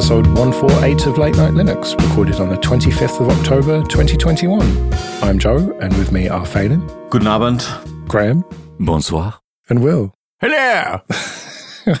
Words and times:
episode 0.00 0.26
148 0.28 1.06
of 1.08 1.18
Late 1.18 1.36
Night 1.36 1.52
Linux, 1.52 1.94
recorded 2.08 2.36
on 2.36 2.48
the 2.48 2.56
25th 2.56 3.20
of 3.20 3.28
October 3.28 3.82
2021. 3.82 4.94
I'm 5.22 5.38
Joe, 5.38 5.76
and 5.82 5.94
with 5.98 6.10
me 6.10 6.26
are 6.26 6.46
Phelim. 6.46 6.88
Guten 7.10 7.26
Abend. 7.26 8.08
Graham. 8.08 8.42
Bonsoir. 8.78 9.38
And 9.68 9.84
Will. 9.84 10.14
Hello. 10.40 11.02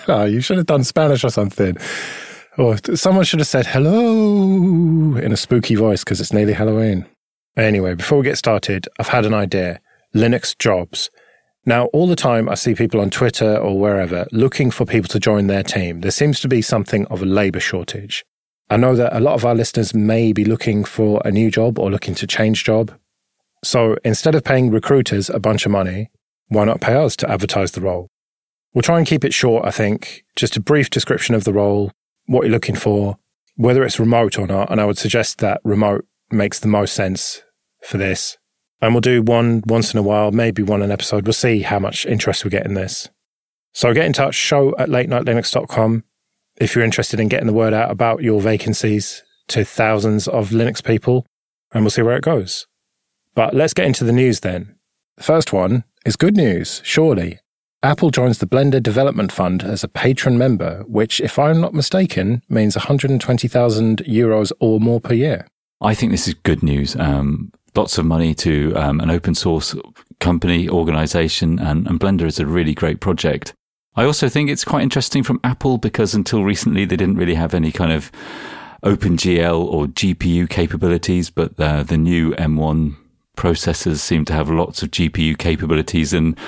oh, 0.08 0.24
you 0.24 0.40
should 0.40 0.56
have 0.56 0.64
done 0.64 0.82
Spanish 0.82 1.24
or 1.24 1.28
something. 1.28 1.76
Or 2.56 2.78
someone 2.94 3.26
should 3.26 3.40
have 3.40 3.46
said 3.46 3.66
hello 3.66 5.18
in 5.18 5.30
a 5.30 5.36
spooky 5.36 5.74
voice 5.74 6.02
because 6.02 6.22
it's 6.22 6.32
nearly 6.32 6.54
Halloween. 6.54 7.04
Anyway, 7.58 7.94
before 7.96 8.16
we 8.16 8.24
get 8.24 8.38
started, 8.38 8.88
I've 8.98 9.08
had 9.08 9.26
an 9.26 9.34
idea 9.34 9.78
Linux 10.16 10.56
jobs. 10.58 11.10
Now, 11.66 11.86
all 11.86 12.06
the 12.06 12.16
time 12.16 12.48
I 12.48 12.54
see 12.54 12.74
people 12.74 13.00
on 13.00 13.10
Twitter 13.10 13.56
or 13.56 13.78
wherever 13.78 14.26
looking 14.32 14.70
for 14.70 14.86
people 14.86 15.08
to 15.08 15.20
join 15.20 15.46
their 15.46 15.62
team. 15.62 16.00
There 16.00 16.10
seems 16.10 16.40
to 16.40 16.48
be 16.48 16.62
something 16.62 17.06
of 17.06 17.22
a 17.22 17.26
labour 17.26 17.60
shortage. 17.60 18.24
I 18.70 18.76
know 18.76 18.94
that 18.96 19.14
a 19.14 19.20
lot 19.20 19.34
of 19.34 19.44
our 19.44 19.54
listeners 19.54 19.92
may 19.92 20.32
be 20.32 20.44
looking 20.44 20.84
for 20.84 21.20
a 21.24 21.30
new 21.30 21.50
job 21.50 21.78
or 21.78 21.90
looking 21.90 22.14
to 22.14 22.26
change 22.26 22.64
job. 22.64 22.96
So 23.62 23.96
instead 24.04 24.34
of 24.34 24.44
paying 24.44 24.70
recruiters 24.70 25.28
a 25.28 25.38
bunch 25.38 25.66
of 25.66 25.72
money, 25.72 26.10
why 26.48 26.64
not 26.64 26.80
pay 26.80 26.94
us 26.94 27.14
to 27.16 27.30
advertise 27.30 27.72
the 27.72 27.82
role? 27.82 28.08
We'll 28.72 28.82
try 28.82 28.98
and 28.98 29.06
keep 29.06 29.24
it 29.24 29.34
short, 29.34 29.66
I 29.66 29.70
think. 29.70 30.24
Just 30.36 30.56
a 30.56 30.60
brief 30.60 30.88
description 30.88 31.34
of 31.34 31.44
the 31.44 31.52
role, 31.52 31.92
what 32.26 32.42
you're 32.42 32.52
looking 32.52 32.76
for, 32.76 33.18
whether 33.56 33.84
it's 33.84 34.00
remote 34.00 34.38
or 34.38 34.46
not. 34.46 34.70
And 34.70 34.80
I 34.80 34.86
would 34.86 34.98
suggest 34.98 35.38
that 35.38 35.60
remote 35.64 36.06
makes 36.30 36.58
the 36.58 36.68
most 36.68 36.94
sense 36.94 37.42
for 37.82 37.98
this. 37.98 38.38
And 38.82 38.94
we'll 38.94 39.00
do 39.00 39.22
one 39.22 39.62
once 39.66 39.92
in 39.92 39.98
a 39.98 40.02
while, 40.02 40.30
maybe 40.32 40.62
one 40.62 40.82
an 40.82 40.90
episode. 40.90 41.26
We'll 41.26 41.34
see 41.34 41.60
how 41.60 41.78
much 41.78 42.06
interest 42.06 42.44
we 42.44 42.50
get 42.50 42.64
in 42.64 42.74
this. 42.74 43.08
So 43.72 43.92
get 43.94 44.06
in 44.06 44.12
touch, 44.12 44.34
show 44.34 44.74
at 44.78 44.88
latenightlinux.com 44.88 46.04
if 46.56 46.74
you're 46.74 46.84
interested 46.84 47.20
in 47.20 47.28
getting 47.28 47.46
the 47.46 47.52
word 47.52 47.72
out 47.72 47.90
about 47.90 48.22
your 48.22 48.40
vacancies 48.40 49.22
to 49.48 49.64
thousands 49.64 50.28
of 50.28 50.50
Linux 50.50 50.84
people, 50.84 51.26
and 51.72 51.82
we'll 51.82 51.90
see 51.90 52.02
where 52.02 52.16
it 52.16 52.22
goes. 52.22 52.66
But 53.34 53.54
let's 53.54 53.74
get 53.74 53.86
into 53.86 54.04
the 54.04 54.12
news 54.12 54.40
then. 54.40 54.76
The 55.16 55.24
first 55.24 55.52
one 55.52 55.84
is 56.04 56.16
good 56.16 56.36
news, 56.36 56.80
surely. 56.84 57.38
Apple 57.82 58.10
joins 58.10 58.38
the 58.38 58.46
Blender 58.46 58.82
Development 58.82 59.32
Fund 59.32 59.62
as 59.62 59.82
a 59.82 59.88
patron 59.88 60.36
member, 60.36 60.84
which, 60.86 61.20
if 61.20 61.38
I'm 61.38 61.60
not 61.60 61.72
mistaken, 61.72 62.42
means 62.48 62.76
120,000 62.76 63.98
euros 64.04 64.52
or 64.60 64.80
more 64.80 65.00
per 65.00 65.14
year. 65.14 65.46
I 65.80 65.94
think 65.94 66.12
this 66.12 66.28
is 66.28 66.34
good 66.34 66.62
news. 66.62 66.94
Um, 66.96 67.52
lots 67.74 67.98
of 67.98 68.04
money 68.04 68.34
to 68.34 68.74
um, 68.76 69.00
an 69.00 69.10
open 69.10 69.34
source 69.34 69.74
company, 70.18 70.68
organization, 70.68 71.58
and, 71.58 71.86
and 71.86 71.98
Blender 72.00 72.26
is 72.26 72.38
a 72.38 72.46
really 72.46 72.74
great 72.74 73.00
project. 73.00 73.54
I 73.96 74.04
also 74.04 74.28
think 74.28 74.50
it's 74.50 74.64
quite 74.64 74.82
interesting 74.82 75.22
from 75.22 75.40
Apple 75.42 75.78
because 75.78 76.14
until 76.14 76.44
recently 76.44 76.84
they 76.84 76.96
didn't 76.96 77.16
really 77.16 77.34
have 77.34 77.54
any 77.54 77.72
kind 77.72 77.92
of 77.92 78.12
OpenGL 78.84 79.64
or 79.64 79.86
GPU 79.86 80.48
capabilities, 80.48 81.30
but 81.30 81.58
uh, 81.58 81.82
the 81.82 81.98
new 81.98 82.32
M1 82.32 82.96
processors 83.36 83.98
seem 83.98 84.24
to 84.26 84.32
have 84.32 84.50
lots 84.50 84.82
of 84.82 84.90
GPU 84.90 85.36
capabilities. 85.36 86.12
And 86.12 86.38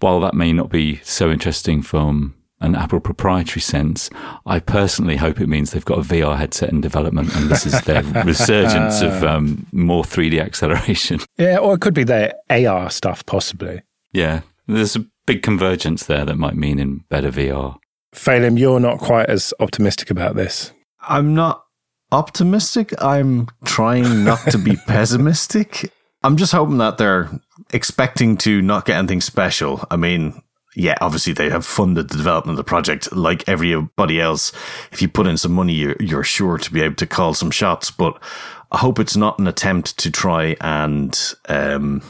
while 0.00 0.20
that 0.20 0.34
may 0.34 0.52
not 0.52 0.70
be 0.70 0.96
so 0.96 1.30
interesting 1.30 1.82
from 1.82 2.34
an 2.60 2.74
Apple 2.74 3.00
proprietary 3.00 3.60
sense, 3.60 4.10
I 4.46 4.58
personally 4.60 5.16
hope 5.16 5.40
it 5.40 5.46
means 5.48 5.70
they've 5.70 5.84
got 5.84 5.98
a 5.98 6.02
VR 6.02 6.36
headset 6.36 6.70
in 6.70 6.80
development 6.80 7.34
and 7.36 7.48
this 7.48 7.66
is 7.66 7.80
their 7.82 8.02
resurgence 8.24 9.00
of 9.00 9.22
um, 9.24 9.66
more 9.72 10.02
3D 10.04 10.40
acceleration. 10.40 11.20
Yeah, 11.38 11.58
or 11.58 11.74
it 11.74 11.80
could 11.80 11.94
be 11.94 12.02
their 12.02 12.34
AR 12.50 12.90
stuff, 12.90 13.24
possibly. 13.24 13.82
Yeah, 14.12 14.40
there's 14.66 14.96
a 14.96 15.06
big 15.24 15.42
convergence 15.42 16.06
there 16.06 16.24
that 16.24 16.36
might 16.36 16.56
mean 16.56 16.80
in 16.80 17.04
better 17.08 17.30
VR. 17.30 17.78
Phelim, 18.12 18.58
you're 18.58 18.80
not 18.80 18.98
quite 18.98 19.28
as 19.28 19.54
optimistic 19.60 20.10
about 20.10 20.34
this. 20.34 20.72
I'm 21.00 21.34
not 21.34 21.64
optimistic. 22.10 22.92
I'm 23.02 23.48
trying 23.64 24.24
not 24.24 24.40
to 24.50 24.58
be 24.58 24.76
pessimistic. 24.86 25.92
I'm 26.24 26.36
just 26.36 26.52
hoping 26.52 26.78
that 26.78 26.98
they're 26.98 27.30
expecting 27.72 28.36
to 28.38 28.60
not 28.60 28.84
get 28.84 28.96
anything 28.96 29.20
special. 29.20 29.84
I 29.90 29.96
mean, 29.96 30.42
yeah, 30.76 30.96
obviously 31.00 31.32
they 31.32 31.50
have 31.50 31.66
funded 31.66 32.08
the 32.08 32.16
development 32.16 32.58
of 32.58 32.64
the 32.64 32.68
project 32.68 33.12
like 33.12 33.48
everybody 33.48 34.20
else. 34.20 34.52
If 34.92 35.02
you 35.02 35.08
put 35.08 35.26
in 35.26 35.36
some 35.36 35.52
money, 35.52 35.72
you're, 35.72 35.96
you're 35.98 36.24
sure 36.24 36.58
to 36.58 36.72
be 36.72 36.82
able 36.82 36.96
to 36.96 37.06
call 37.06 37.34
some 37.34 37.50
shots. 37.50 37.90
But 37.90 38.22
I 38.70 38.78
hope 38.78 38.98
it's 38.98 39.16
not 39.16 39.38
an 39.38 39.46
attempt 39.46 39.98
to 39.98 40.10
try 40.10 40.56
and, 40.60 41.18
um, 41.48 42.02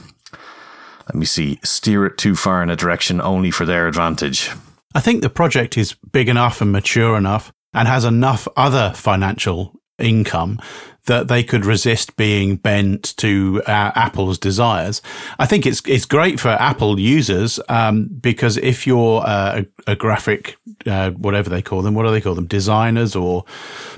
let 1.07 1.15
me 1.15 1.25
see, 1.25 1.59
steer 1.63 2.07
it 2.07 2.19
too 2.19 2.35
far 2.35 2.63
in 2.63 2.71
a 2.71 2.77
direction 2.77 3.21
only 3.21 3.51
for 3.51 3.65
their 3.65 3.87
advantage. 3.87 4.51
I 4.95 5.01
think 5.01 5.23
the 5.23 5.31
project 5.31 5.79
is 5.79 5.95
big 6.13 6.29
enough 6.29 6.61
and 6.61 6.73
mature 6.73 7.17
enough 7.17 7.53
and 7.73 7.87
has 7.87 8.05
enough 8.05 8.49
other 8.57 8.93
financial 8.95 9.81
income 9.99 10.61
that 11.09 11.27
they 11.27 11.43
could 11.43 11.65
resist 11.65 12.17
being 12.17 12.57
bent 12.57 13.17
to 13.17 13.63
uh, 13.67 13.91
Apple's 13.95 14.39
desires. 14.39 15.03
I 15.39 15.47
think 15.47 15.67
it's 15.67 15.83
it's 15.87 16.05
great 16.05 16.39
for 16.39 16.51
Apple 16.51 17.01
users 17.01 17.59
um, 17.69 18.05
because 18.21 18.57
if 18.59 18.87
you're 18.87 19.23
uh, 19.27 19.63
a, 19.87 19.93
a, 19.93 19.97
graphic, 19.97 20.57
uh, 20.87 21.11
whatever 21.13 21.51
they 21.51 21.63
call 21.63 21.83
them, 21.83 21.95
what 21.95 22.05
do 22.05 22.11
they 22.11 22.21
call 22.21 22.35
them, 22.35 22.47
designers 22.47 23.17
or 23.17 23.45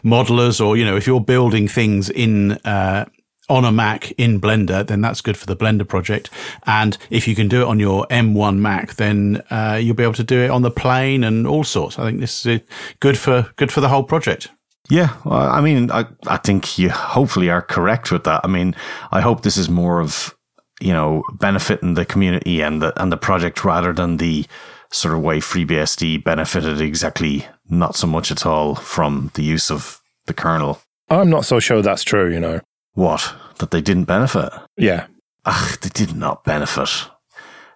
modelers, 0.02 0.64
or 0.64 0.76
you 0.76 0.84
know, 0.84 0.96
if 0.96 1.06
you're 1.06 1.20
building 1.20 1.68
things 1.68 2.08
in 2.08 2.52
uh, 2.64 3.04
on 3.50 3.64
a 3.64 3.72
Mac 3.72 4.12
in 4.12 4.40
Blender, 4.40 4.86
then 4.86 5.00
that's 5.00 5.20
good 5.20 5.36
for 5.36 5.46
the 5.46 5.56
Blender 5.56 5.86
project. 5.86 6.30
And 6.66 6.96
if 7.10 7.26
you 7.26 7.34
can 7.34 7.48
do 7.48 7.62
it 7.62 7.66
on 7.66 7.80
your 7.80 8.06
M1 8.06 8.58
Mac, 8.58 8.94
then 8.94 9.42
uh, 9.50 9.78
you'll 9.82 9.96
be 9.96 10.04
able 10.04 10.14
to 10.14 10.24
do 10.24 10.38
it 10.38 10.50
on 10.50 10.62
the 10.62 10.70
plane 10.70 11.24
and 11.24 11.46
all 11.46 11.64
sorts. 11.64 11.98
I 11.98 12.04
think 12.04 12.20
this 12.20 12.46
is 12.46 12.60
good 13.00 13.18
for 13.18 13.50
good 13.56 13.72
for 13.72 13.80
the 13.80 13.88
whole 13.88 14.04
project. 14.04 14.50
Yeah, 14.90 15.14
well, 15.24 15.48
I 15.48 15.60
mean, 15.60 15.90
I, 15.90 16.06
I 16.26 16.36
think 16.36 16.78
you 16.78 16.90
hopefully 16.90 17.48
are 17.48 17.62
correct 17.62 18.10
with 18.10 18.24
that. 18.24 18.40
I 18.42 18.48
mean, 18.48 18.74
I 19.12 19.20
hope 19.20 19.42
this 19.42 19.56
is 19.56 19.68
more 19.70 20.00
of 20.00 20.34
you 20.80 20.92
know 20.92 21.22
benefiting 21.34 21.94
the 21.94 22.04
community 22.04 22.60
and 22.60 22.82
the 22.82 22.92
and 23.00 23.12
the 23.12 23.16
project 23.16 23.64
rather 23.64 23.92
than 23.92 24.16
the 24.16 24.46
sort 24.90 25.14
of 25.14 25.20
way 25.20 25.38
FreeBSD 25.38 26.24
benefited 26.24 26.80
exactly 26.80 27.46
not 27.68 27.94
so 27.94 28.06
much 28.06 28.32
at 28.32 28.44
all 28.44 28.74
from 28.74 29.30
the 29.34 29.44
use 29.44 29.70
of 29.70 30.00
the 30.26 30.34
kernel. 30.34 30.80
I'm 31.08 31.30
not 31.30 31.44
so 31.44 31.60
sure 31.60 31.82
that's 31.82 32.02
true. 32.02 32.32
You 32.32 32.40
know 32.40 32.60
what 32.94 33.34
that 33.58 33.70
they 33.70 33.80
didn't 33.80 34.04
benefit. 34.04 34.50
Yeah, 34.76 35.06
Ach, 35.46 35.80
they 35.80 35.88
did 35.88 36.14
not 36.16 36.44
benefit. 36.44 36.90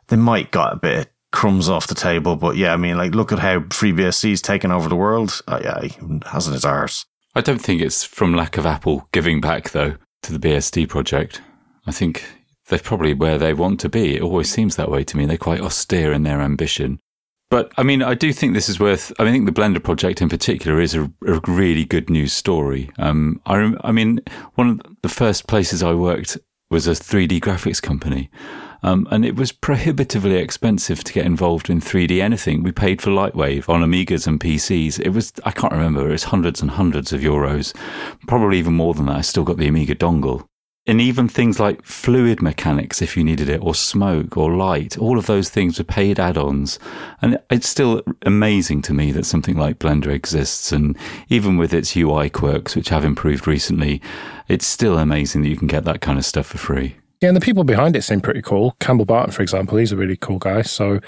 They 0.08 0.16
might 0.16 0.50
got 0.50 0.74
a 0.74 0.76
bit 0.76 1.10
crumbs 1.34 1.68
off 1.68 1.88
the 1.88 1.94
table. 1.94 2.36
But 2.36 2.56
yeah, 2.56 2.72
I 2.72 2.76
mean, 2.76 2.96
like, 2.96 3.14
look 3.14 3.32
at 3.32 3.40
how 3.40 3.58
FreeBSD's 3.58 4.40
taken 4.40 4.70
over 4.70 4.88
the 4.88 4.96
world. 4.96 5.42
Uh, 5.48 5.60
yeah, 5.62 5.88
hasn't 6.26 6.54
his 6.54 6.64
arse. 6.64 7.04
I 7.34 7.40
don't 7.40 7.60
think 7.60 7.82
it's 7.82 8.04
from 8.04 8.34
lack 8.34 8.56
of 8.56 8.64
Apple 8.64 9.08
giving 9.12 9.40
back, 9.40 9.70
though, 9.70 9.96
to 10.22 10.32
the 10.32 10.38
BSD 10.38 10.88
project. 10.88 11.42
I 11.86 11.90
think 11.90 12.24
they're 12.68 12.78
probably 12.78 13.12
where 13.12 13.36
they 13.36 13.52
want 13.52 13.80
to 13.80 13.88
be. 13.88 14.14
It 14.14 14.22
always 14.22 14.48
seems 14.48 14.76
that 14.76 14.90
way 14.90 15.02
to 15.04 15.16
me. 15.16 15.26
They're 15.26 15.36
quite 15.36 15.60
austere 15.60 16.12
in 16.12 16.22
their 16.22 16.40
ambition. 16.40 17.00
But 17.50 17.72
I 17.76 17.82
mean, 17.82 18.02
I 18.02 18.14
do 18.14 18.32
think 18.32 18.54
this 18.54 18.68
is 18.68 18.80
worth. 18.80 19.12
I, 19.18 19.24
mean, 19.24 19.30
I 19.30 19.32
think 19.32 19.46
the 19.46 19.60
Blender 19.60 19.82
project 19.82 20.22
in 20.22 20.28
particular 20.28 20.80
is 20.80 20.94
a, 20.94 21.02
a 21.26 21.40
really 21.46 21.84
good 21.84 22.08
news 22.08 22.32
story. 22.32 22.90
Um, 22.98 23.40
I, 23.44 23.74
I 23.82 23.92
mean, 23.92 24.20
one 24.54 24.70
of 24.70 24.80
the 25.02 25.08
first 25.08 25.46
places 25.48 25.82
I 25.82 25.94
worked 25.94 26.38
was 26.70 26.86
a 26.86 26.92
3D 26.92 27.40
graphics 27.40 27.82
company. 27.82 28.30
Um, 28.84 29.08
and 29.10 29.24
it 29.24 29.34
was 29.34 29.50
prohibitively 29.50 30.36
expensive 30.36 31.02
to 31.04 31.12
get 31.14 31.24
involved 31.24 31.70
in 31.70 31.80
3D 31.80 32.20
anything. 32.20 32.62
We 32.62 32.70
paid 32.70 33.00
for 33.00 33.10
Lightwave 33.10 33.66
on 33.66 33.80
Amigas 33.80 34.26
and 34.26 34.38
PCs. 34.38 35.00
It 35.00 35.08
was, 35.08 35.32
I 35.44 35.52
can't 35.52 35.72
remember, 35.72 36.06
it 36.06 36.12
was 36.12 36.24
hundreds 36.24 36.60
and 36.60 36.70
hundreds 36.70 37.10
of 37.10 37.22
euros. 37.22 37.74
Probably 38.28 38.58
even 38.58 38.74
more 38.74 38.92
than 38.92 39.06
that. 39.06 39.16
I 39.16 39.20
still 39.22 39.42
got 39.42 39.56
the 39.56 39.68
Amiga 39.68 39.94
dongle. 39.94 40.46
And 40.86 41.00
even 41.00 41.28
things 41.28 41.58
like 41.58 41.82
fluid 41.82 42.42
mechanics, 42.42 43.00
if 43.00 43.16
you 43.16 43.24
needed 43.24 43.48
it, 43.48 43.62
or 43.62 43.74
smoke 43.74 44.36
or 44.36 44.54
light, 44.54 44.98
all 44.98 45.16
of 45.16 45.24
those 45.24 45.48
things 45.48 45.78
were 45.78 45.84
paid 45.84 46.20
add 46.20 46.36
ons. 46.36 46.78
And 47.22 47.38
it's 47.48 47.66
still 47.66 48.02
amazing 48.20 48.82
to 48.82 48.92
me 48.92 49.12
that 49.12 49.24
something 49.24 49.56
like 49.56 49.78
Blender 49.78 50.08
exists. 50.08 50.72
And 50.72 50.94
even 51.30 51.56
with 51.56 51.72
its 51.72 51.96
UI 51.96 52.28
quirks, 52.28 52.76
which 52.76 52.90
have 52.90 53.06
improved 53.06 53.46
recently, 53.46 54.02
it's 54.46 54.66
still 54.66 54.98
amazing 54.98 55.40
that 55.40 55.48
you 55.48 55.56
can 55.56 55.68
get 55.68 55.84
that 55.84 56.02
kind 56.02 56.18
of 56.18 56.26
stuff 56.26 56.48
for 56.48 56.58
free. 56.58 56.96
Yeah, 57.20 57.28
and 57.28 57.36
the 57.36 57.40
people 57.40 57.64
behind 57.64 57.96
it 57.96 58.02
seem 58.02 58.20
pretty 58.20 58.42
cool. 58.42 58.76
Campbell 58.80 59.04
Barton, 59.04 59.32
for 59.32 59.42
example, 59.42 59.78
he's 59.78 59.92
a 59.92 59.96
really 59.96 60.16
cool 60.16 60.38
guy. 60.38 60.62
So 60.62 61.00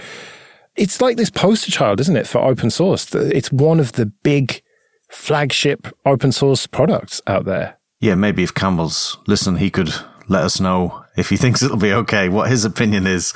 it's 0.76 1.00
like 1.00 1.16
this 1.16 1.30
poster 1.30 1.70
child, 1.70 2.00
isn't 2.00 2.16
it, 2.16 2.26
for 2.26 2.38
open 2.38 2.70
source? 2.70 3.14
It's 3.14 3.50
one 3.50 3.80
of 3.80 3.92
the 3.92 4.06
big 4.06 4.62
flagship 5.10 5.88
open 6.04 6.32
source 6.32 6.66
products 6.66 7.20
out 7.26 7.44
there. 7.44 7.78
Yeah, 8.00 8.14
maybe 8.14 8.42
if 8.42 8.54
Campbell's 8.54 9.18
listen, 9.26 9.56
he 9.56 9.70
could 9.70 9.92
let 10.28 10.42
us 10.42 10.60
know 10.60 11.04
if 11.16 11.30
he 11.30 11.36
thinks 11.36 11.62
it'll 11.62 11.76
be 11.76 11.92
okay, 11.92 12.28
what 12.28 12.50
his 12.50 12.64
opinion 12.64 13.06
is. 13.06 13.32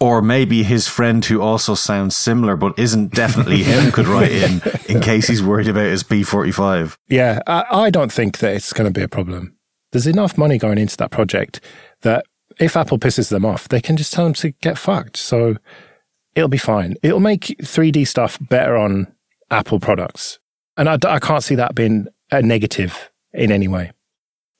Or 0.00 0.20
maybe 0.20 0.64
his 0.64 0.88
friend 0.88 1.24
who 1.24 1.40
also 1.40 1.74
sounds 1.74 2.16
similar 2.16 2.56
but 2.56 2.78
isn't 2.78 3.14
definitely 3.14 3.62
him 3.62 3.92
could 3.92 4.08
write 4.08 4.32
in 4.32 4.60
in 4.88 5.00
case 5.00 5.28
he's 5.28 5.42
worried 5.42 5.68
about 5.68 5.86
his 5.86 6.02
B45. 6.02 6.96
Yeah, 7.08 7.40
I, 7.46 7.64
I 7.70 7.90
don't 7.90 8.12
think 8.12 8.38
that 8.38 8.54
it's 8.54 8.72
going 8.72 8.92
to 8.92 8.98
be 8.98 9.04
a 9.04 9.08
problem 9.08 9.56
there's 9.94 10.08
enough 10.08 10.36
money 10.36 10.58
going 10.58 10.76
into 10.76 10.96
that 10.96 11.12
project 11.12 11.60
that 12.02 12.26
if 12.58 12.76
Apple 12.76 12.98
pisses 12.98 13.30
them 13.30 13.44
off, 13.44 13.68
they 13.68 13.80
can 13.80 13.96
just 13.96 14.12
tell 14.12 14.24
them 14.24 14.34
to 14.34 14.50
get 14.50 14.76
fucked. 14.76 15.16
So 15.16 15.56
it'll 16.34 16.48
be 16.48 16.58
fine. 16.58 16.96
It'll 17.04 17.20
make 17.20 17.56
3D 17.62 18.06
stuff 18.06 18.36
better 18.40 18.76
on 18.76 19.06
Apple 19.52 19.78
products. 19.78 20.40
And 20.76 20.88
I, 20.88 20.98
I 21.06 21.20
can't 21.20 21.44
see 21.44 21.54
that 21.54 21.76
being 21.76 22.08
a 22.32 22.42
negative 22.42 23.12
in 23.32 23.52
any 23.52 23.68
way. 23.68 23.92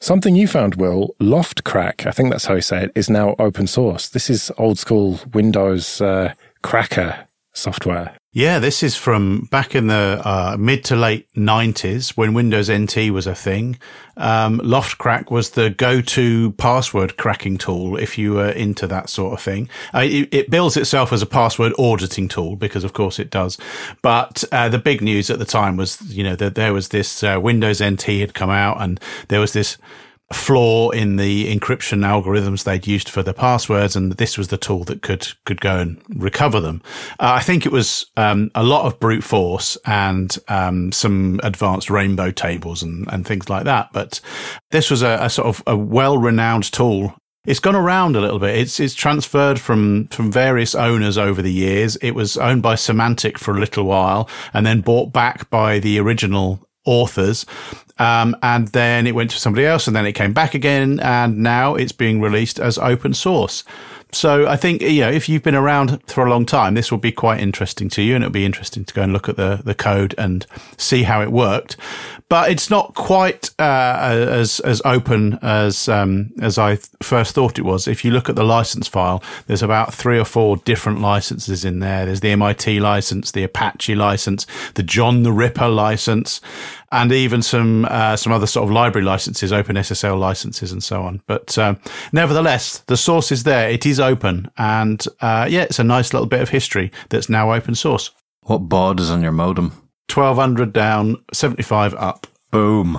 Something 0.01 0.37
you 0.37 0.47
found, 0.47 0.77
Will, 0.77 1.17
L0phtCrack, 1.21 2.07
I 2.07 2.13
think 2.13 2.31
that's 2.31 2.45
how 2.45 2.55
you 2.55 2.61
say 2.61 2.85
it, 2.85 2.93
is 2.95 3.11
now 3.11 3.35
open 3.41 3.67
source. 3.67 4.09
This 4.09 4.31
is 4.31 4.53
old 4.57 4.79
school 4.79 5.19
Windows 5.33 6.01
uh, 6.01 6.33
cracker 6.63 7.27
software. 7.55 8.17
Yeah, 8.37 8.59
this 8.59 8.83
is 8.83 8.97
from 8.97 9.43
back 9.53 9.77
in 9.77 9.87
the 9.87 10.21
uh, 10.25 10.57
mid 10.59 10.83
to 10.87 10.97
late 10.97 11.33
90s 11.35 12.17
when 12.17 12.35
Windows 12.35 12.69
NT 12.69 13.13
was 13.13 13.29
a 13.29 13.35
thing. 13.35 13.79
Um, 14.17 14.59
L0phtCrack 14.59 15.31
was 15.31 15.51
the 15.51 15.71
go-to 15.71 16.51
password 16.53 17.17
cracking 17.17 17.59
tool 17.59 17.97
if 17.97 18.19
you 18.19 18.33
were 18.33 18.51
into 18.51 18.89
that 18.89 19.09
sort 19.09 19.35
of 19.35 19.41
thing. 19.41 19.69
Uh, 19.95 20.01
it, 20.01 20.35
it, 20.35 20.51
bills 20.51 20.77
itself 20.77 21.13
as 21.13 21.23
a 21.23 21.27
password 21.27 21.75
auditing 21.79 22.27
tool 22.27 22.57
because, 22.57 22.83
of 22.83 22.93
course, 22.93 23.21
it 23.21 23.31
does. 23.31 23.57
But 24.03 24.43
uh, 24.51 24.69
the 24.69 24.81
big 24.81 25.01
news 25.01 25.31
at 25.31 25.39
the 25.39 25.45
time 25.45 25.77
was, 25.77 26.01
you 26.01 26.25
know, 26.25 26.35
that 26.35 26.57
there 26.57 26.73
was 26.73 26.89
this 26.89 27.23
uh, 27.23 27.39
Windows 27.41 27.81
NT 27.81 28.03
had 28.03 28.35
come 28.35 28.51
out 28.51 28.83
and 28.83 28.99
there 29.29 29.39
was 29.39 29.53
this 29.53 29.79
flaw 30.33 30.91
in 30.91 31.17
the 31.17 31.55
encryption 31.55 32.01
algorithms 32.01 32.65
they'd 32.65 32.87
used 32.87 33.09
for 33.09 33.23
the 33.23 33.35
passwords, 33.35 33.95
and 33.95 34.13
this 34.13 34.39
was 34.39 34.49
the 34.49 34.57
tool 34.57 34.85
that 34.85 35.03
could 35.03 35.29
could 35.45 35.61
go 35.61 35.79
and 35.79 36.01
recover 36.09 36.61
them. 36.61 36.83
Uh, 37.21 37.37
I 37.39 37.41
think 37.41 37.67
it 37.67 37.73
was 37.73 38.07
um, 38.17 38.51
a 38.55 38.63
lot 38.63 38.87
of 38.87 38.99
brute 38.99 39.25
force 39.25 39.77
and 39.87 40.37
um, 40.49 40.93
some 40.93 41.41
advanced 41.43 41.91
rainbow 41.91 42.31
tables 42.31 42.83
and, 42.83 43.07
and 43.13 43.27
things 43.27 43.49
like 43.49 43.65
that. 43.65 43.91
But 43.93 44.21
this 44.71 44.91
was 44.91 45.03
a, 45.03 45.19
a 45.21 45.31
sort 45.31 45.49
of 45.49 45.63
a 45.67 45.77
well 45.77 46.19
renowned 46.19 46.73
tool 46.73 47.15
it's 47.47 47.61
gone 47.61 47.77
around 47.77 48.17
a 48.17 48.21
little 48.21 48.39
bit. 48.39 48.57
It's 48.57 48.81
it's 48.81 48.95
transferred 48.95 49.61
from 49.61 50.09
from 50.09 50.33
various 50.33 50.75
owners 50.75 51.19
over 51.19 51.43
the 51.43 51.53
years. 51.53 51.97
It 51.97 52.13
was 52.13 52.37
owned 52.39 52.63
by 52.63 52.75
Symantec 52.75 53.39
for 53.39 53.55
a 53.55 53.61
little 53.61 53.85
while, 53.85 54.29
and 54.55 54.65
then 54.65 54.81
bought 54.81 55.13
back 55.13 55.51
by 55.51 55.79
the 55.79 55.99
original 55.99 56.67
authors. 56.85 57.47
Um, 57.99 58.37
and 58.43 58.69
then 58.69 59.07
it 59.07 59.15
went 59.15 59.31
to 59.31 59.39
somebody 59.39 59.67
else 59.67 59.87
and 59.87 59.95
then 59.95 60.07
it 60.07 60.13
came 60.13 60.33
back 60.33 60.55
again. 60.55 61.01
And 61.01 61.39
now 61.39 61.75
it's 61.75 61.93
being 61.93 62.21
released 62.21 62.59
as 62.59 62.79
open 62.79 63.15
source. 63.15 63.65
So 64.15 64.47
I 64.47 64.57
think, 64.57 64.81
you 64.81 65.01
know, 65.01 65.11
if 65.11 65.29
you've 65.29 65.43
been 65.43 65.55
around 65.55 66.01
for 66.07 66.25
a 66.25 66.31
long 66.31 66.47
time, 66.47 66.75
this 66.75 66.91
will 66.91 66.99
be 66.99 67.13
quite 67.13 67.41
interesting 67.41 67.89
to 67.91 68.03
you 68.03 68.15
and 68.15 68.23
it'll 68.23 68.33
be 68.33 68.45
interesting 68.45 68.85
to 68.85 68.95
go 68.95 69.03
and 69.03 69.13
look 69.13 69.29
at 69.29 69.37
the, 69.37 69.61
the 69.65 69.75
code 69.75 70.15
and 70.17 70.47
see 70.77 71.03
how 71.03 71.21
it 71.21 71.33
worked. 71.33 71.77
But 72.29 72.51
it's 72.51 72.71
not 72.71 72.95
quite 72.95 73.51
uh, 73.59 73.99
as 74.31 74.59
as 74.61 74.81
open 74.85 75.39
as 75.43 75.89
um, 75.89 76.33
as 76.41 76.59
I 76.59 76.77
first 77.03 77.35
thought 77.35 77.59
it 77.59 77.65
was. 77.65 77.87
If 77.87 78.05
you 78.05 78.11
look 78.11 78.31
at 78.31 78.35
the 78.35 78.45
license 78.45 78.89
file, 78.89 79.23
there's 79.47 79.63
about 79.63 79.93
three 79.93 80.19
or 80.19 80.25
four 80.25 80.57
different 80.57 81.01
licenses 81.01 81.67
in 81.67 81.81
there. 81.81 82.07
There's 82.07 82.21
the 82.21 82.31
MIT 82.31 82.81
license, 82.81 83.31
the 83.31 83.45
Apache 83.45 83.95
license, 83.95 84.47
the 84.75 84.83
John 84.83 85.23
the 85.23 85.33
Ripper 85.33 85.69
license, 85.69 86.41
and 86.95 87.11
even 87.11 87.43
some 87.43 87.87
uh, 87.87 88.17
some 88.17 88.33
other 88.33 88.47
sort 88.47 88.65
of 88.65 88.71
library 88.71 89.05
licenses, 89.05 89.51
OpenSSL 89.51 90.19
licenses, 90.19 90.71
and 90.71 90.83
so 90.83 91.03
on. 91.03 91.21
But 91.27 91.59
uh, 91.59 91.75
nevertheless, 92.13 92.79
the 92.87 92.97
source 92.97 93.33
is 93.33 93.43
there. 93.43 93.69
It 93.69 93.85
is 93.85 93.99
open, 93.99 94.49
and 94.57 95.05
uh, 95.21 95.49
yeah, 95.51 95.63
it's 95.63 95.81
a 95.81 95.85
nice 95.85 96.13
little 96.13 96.29
bit 96.29 96.41
of 96.41 96.51
history 96.51 96.93
that's 97.11 97.29
now 97.29 97.53
open 97.53 97.75
source. 97.75 98.13
What 98.43 98.69
baud 98.69 99.01
is 99.01 99.11
on 99.11 99.23
your 99.23 99.33
modem? 99.33 99.73
Twelve 100.07 100.37
hundred 100.37 100.73
down, 100.73 101.17
seventy 101.33 101.65
five 101.65 101.95
up. 101.95 102.29
Boom. 102.53 102.99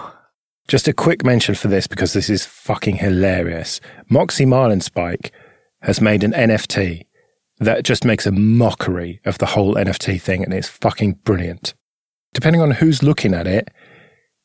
Just 0.68 0.90
a 0.90 0.94
quick 0.94 1.24
mention 1.24 1.56
for 1.56 1.70
this 1.70 1.88
because 1.88 2.12
this 2.12 2.30
is 2.30 2.46
fucking 2.46 2.98
hilarious. 2.98 3.80
Moxie 4.10 4.46
Marlinspike 4.46 5.30
has 5.84 6.02
made 6.02 6.24
an 6.24 6.34
NFT 6.34 7.06
that 7.60 7.86
just 7.86 8.04
makes 8.04 8.26
a 8.26 8.32
mockery 8.32 9.22
of 9.24 9.38
the 9.38 9.46
whole 9.46 9.76
NFT 9.76 10.20
thing, 10.20 10.44
and 10.44 10.54
it's 10.54 10.68
fucking 10.68 11.14
brilliant. 11.24 11.76
Depending 12.36 12.62
on 12.62 12.72
who's 12.72 13.02
looking 13.02 13.34
at 13.34 13.48
it, 13.48 13.70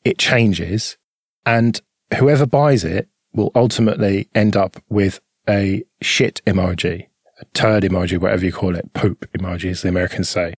it 0.05 0.17
changes, 0.17 0.97
and 1.45 1.81
whoever 2.17 2.45
buys 2.45 2.85
it 2.85 3.09
will 3.33 3.51
ultimately 3.53 4.29
end 4.33 4.55
up 4.55 4.77
with 4.87 5.19
a 5.49 5.83
shit 6.01 6.41
emoji, 6.47 7.07
a 7.41 7.45
turd 7.53 7.83
emoji, 7.83 8.17
whatever 8.17 8.45
you 8.45 8.53
call 8.53 8.77
it, 8.77 8.93
poop 8.93 9.29
emoji, 9.37 9.71
as 9.71 9.81
the 9.81 9.89
Americans 9.89 10.29
say. 10.29 10.53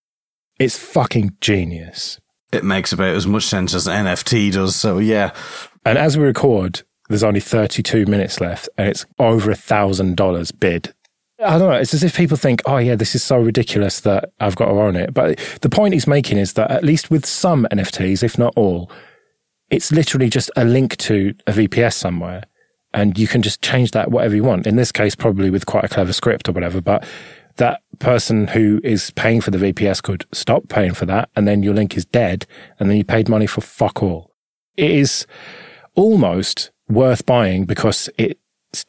It's 0.59 0.77
fucking 0.77 1.35
genius. 1.41 2.19
It 2.51 2.63
makes 2.63 2.93
about 2.93 3.15
as 3.15 3.25
much 3.25 3.45
sense 3.45 3.73
as 3.73 3.87
NFT 3.87 4.53
does, 4.53 4.75
so 4.75 4.99
yeah. 4.99 5.33
And 5.83 5.97
as 5.97 6.15
we 6.15 6.25
record, 6.25 6.83
there's 7.09 7.23
only 7.23 7.39
32 7.39 8.05
minutes 8.05 8.41
left, 8.41 8.69
and 8.77 8.87
it's 8.87 9.07
over 9.17 9.49
a 9.49 9.55
thousand 9.55 10.17
dollars 10.17 10.51
bid. 10.51 10.93
I 11.45 11.57
don't 11.57 11.69
know. 11.69 11.77
It's 11.77 11.93
as 11.93 12.03
if 12.03 12.15
people 12.15 12.37
think, 12.37 12.61
oh, 12.65 12.77
yeah, 12.77 12.95
this 12.95 13.15
is 13.15 13.23
so 13.23 13.37
ridiculous 13.37 13.99
that 14.01 14.31
I've 14.39 14.55
got 14.55 14.65
to 14.65 14.71
own 14.71 14.95
it. 14.95 15.13
But 15.13 15.39
the 15.61 15.69
point 15.69 15.93
he's 15.93 16.07
making 16.07 16.37
is 16.37 16.53
that 16.53 16.71
at 16.71 16.83
least 16.83 17.11
with 17.11 17.25
some 17.25 17.67
NFTs, 17.71 18.23
if 18.23 18.37
not 18.37 18.53
all, 18.55 18.91
it's 19.69 19.91
literally 19.91 20.29
just 20.29 20.51
a 20.55 20.65
link 20.65 20.97
to 20.97 21.33
a 21.47 21.51
VPS 21.51 21.93
somewhere 21.93 22.43
and 22.93 23.17
you 23.17 23.27
can 23.27 23.41
just 23.41 23.61
change 23.61 23.91
that 23.91 24.11
whatever 24.11 24.35
you 24.35 24.43
want. 24.43 24.67
In 24.67 24.75
this 24.75 24.91
case, 24.91 25.15
probably 25.15 25.49
with 25.49 25.65
quite 25.65 25.83
a 25.83 25.89
clever 25.89 26.13
script 26.13 26.47
or 26.47 26.51
whatever, 26.51 26.79
but 26.79 27.05
that 27.57 27.81
person 27.99 28.47
who 28.47 28.79
is 28.83 29.11
paying 29.11 29.41
for 29.41 29.51
the 29.51 29.57
VPS 29.57 30.01
could 30.01 30.25
stop 30.31 30.67
paying 30.69 30.93
for 30.93 31.05
that 31.05 31.29
and 31.35 31.47
then 31.47 31.63
your 31.63 31.73
link 31.73 31.97
is 31.97 32.05
dead 32.05 32.45
and 32.79 32.89
then 32.89 32.97
you 32.97 33.03
paid 33.03 33.29
money 33.29 33.47
for 33.47 33.61
fuck 33.61 34.01
all. 34.01 34.31
It 34.77 34.91
is 34.91 35.25
almost 35.95 36.71
worth 36.87 37.25
buying 37.25 37.65
because 37.65 38.09
it's 38.17 38.39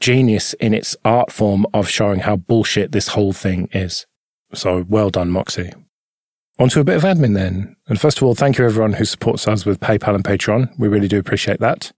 genius 0.00 0.54
in 0.54 0.72
its 0.72 0.96
art 1.04 1.30
form 1.30 1.66
of 1.74 1.88
showing 1.88 2.20
how 2.20 2.36
bullshit 2.36 2.92
this 2.92 3.08
whole 3.08 3.32
thing 3.32 3.68
is. 3.72 4.06
So 4.54 4.84
well 4.88 5.10
done, 5.10 5.30
Moxie. 5.30 5.72
On 6.58 6.68
to 6.68 6.80
a 6.80 6.84
bit 6.84 6.96
of 6.96 7.02
admin 7.02 7.34
then. 7.34 7.74
And 7.88 8.00
first 8.00 8.18
of 8.18 8.22
all, 8.22 8.34
thank 8.34 8.58
you 8.58 8.64
everyone 8.64 8.92
who 8.92 9.04
supports 9.04 9.48
us 9.48 9.66
with 9.66 9.80
PayPal 9.80 10.14
and 10.14 10.24
Patreon. 10.24 10.78
We 10.78 10.88
really 10.88 11.08
do 11.08 11.18
appreciate 11.18 11.58
that. 11.60 11.92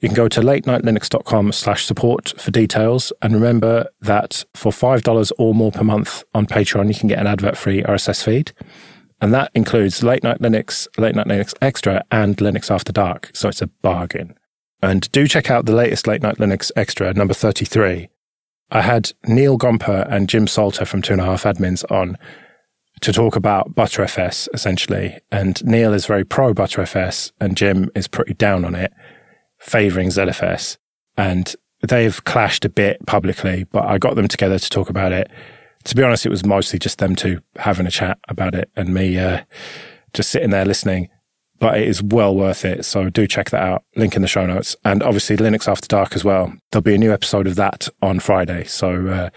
You 0.00 0.08
can 0.08 0.16
go 0.16 0.28
to 0.28 0.40
latenightlinux.com 0.40 1.52
slash 1.52 1.84
support 1.84 2.34
for 2.36 2.50
details. 2.50 3.12
And 3.22 3.34
remember 3.34 3.86
that 4.00 4.44
for 4.54 4.72
$5 4.72 5.32
or 5.38 5.54
more 5.54 5.70
per 5.70 5.84
month 5.84 6.24
on 6.34 6.46
Patreon, 6.46 6.88
you 6.88 6.98
can 6.98 7.08
get 7.08 7.18
an 7.18 7.26
advert 7.26 7.56
free 7.56 7.82
RSS 7.82 8.24
feed. 8.24 8.52
And 9.20 9.34
that 9.34 9.50
includes 9.54 10.02
Late 10.02 10.22
Night 10.24 10.40
Linux, 10.40 10.88
Late 10.98 11.14
Night 11.14 11.26
Linux 11.26 11.54
Extra, 11.60 12.02
and 12.10 12.36
Linux 12.38 12.70
After 12.70 12.92
Dark. 12.92 13.30
So 13.34 13.48
it's 13.48 13.60
a 13.62 13.66
bargain. 13.66 14.34
And 14.82 15.10
do 15.12 15.26
check 15.26 15.50
out 15.50 15.66
the 15.66 15.74
latest 15.74 16.06
Late 16.06 16.22
Night 16.22 16.38
Linux 16.38 16.70
Extra, 16.74 17.12
number 17.12 17.34
33. 17.34 18.08
I 18.70 18.82
had 18.82 19.12
Neal 19.26 19.58
Gompa 19.58 20.10
and 20.10 20.28
Jim 20.28 20.46
Salter 20.46 20.84
from 20.84 21.02
Two 21.02 21.14
and 21.14 21.22
a 21.22 21.24
Half 21.24 21.42
Admins 21.42 21.84
on 21.90 22.16
to 23.00 23.12
talk 23.12 23.36
about 23.36 23.74
Btrfs 23.74 24.48
essentially. 24.54 25.18
And 25.32 25.62
Neal 25.64 25.92
is 25.92 26.06
very 26.06 26.24
pro 26.24 26.54
Btrfs 26.54 27.32
and 27.40 27.56
Jim 27.56 27.90
is 27.94 28.06
pretty 28.06 28.34
down 28.34 28.64
on 28.64 28.74
it, 28.74 28.92
favoring 29.58 30.08
ZFS. 30.08 30.76
And 31.16 31.54
they've 31.82 32.22
clashed 32.24 32.64
a 32.64 32.68
bit 32.68 33.04
publicly, 33.06 33.64
but 33.64 33.84
I 33.84 33.98
got 33.98 34.16
them 34.16 34.28
together 34.28 34.58
to 34.58 34.70
talk 34.70 34.88
about 34.88 35.12
it. 35.12 35.30
To 35.84 35.96
be 35.96 36.02
honest, 36.02 36.26
it 36.26 36.30
was 36.30 36.44
mostly 36.44 36.78
just 36.78 36.98
them 36.98 37.16
two 37.16 37.40
having 37.56 37.86
a 37.86 37.90
chat 37.90 38.18
about 38.28 38.54
it 38.54 38.70
and 38.76 38.94
me 38.94 39.18
uh, 39.18 39.42
just 40.12 40.30
sitting 40.30 40.50
there 40.50 40.64
listening. 40.64 41.08
But 41.60 41.78
it 41.78 41.86
is 41.86 42.02
well 42.02 42.34
worth 42.34 42.64
it. 42.64 42.84
So 42.84 43.10
do 43.10 43.26
check 43.26 43.50
that 43.50 43.62
out. 43.62 43.84
Link 43.94 44.16
in 44.16 44.22
the 44.22 44.28
show 44.28 44.46
notes. 44.46 44.74
And 44.84 45.02
obviously 45.02 45.36
Linux 45.36 45.68
After 45.68 45.86
Dark 45.86 46.16
as 46.16 46.24
well. 46.24 46.52
There'll 46.72 46.82
be 46.82 46.94
a 46.94 46.98
new 46.98 47.12
episode 47.12 47.46
of 47.46 47.54
that 47.56 47.88
on 48.00 48.18
Friday. 48.18 48.64
So 48.64 49.06
uh, 49.08 49.30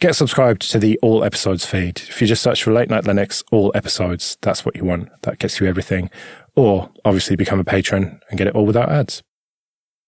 Get 0.00 0.16
subscribed 0.16 0.62
to 0.70 0.78
the 0.78 0.98
all 1.02 1.24
episodes 1.24 1.66
feed. 1.66 1.98
If 2.08 2.22
you 2.22 2.26
just 2.26 2.42
search 2.42 2.64
for 2.64 2.72
Late 2.72 2.88
Night 2.88 3.04
Linux, 3.04 3.44
all 3.52 3.70
episodes, 3.74 4.38
that's 4.40 4.64
what 4.64 4.74
you 4.74 4.82
want. 4.82 5.10
That 5.24 5.38
gets 5.38 5.60
you 5.60 5.66
everything. 5.66 6.08
Or 6.56 6.90
obviously 7.04 7.36
become 7.36 7.60
a 7.60 7.64
patron 7.64 8.18
and 8.30 8.38
get 8.38 8.46
it 8.46 8.54
all 8.54 8.64
without 8.64 8.88
ads. 8.88 9.22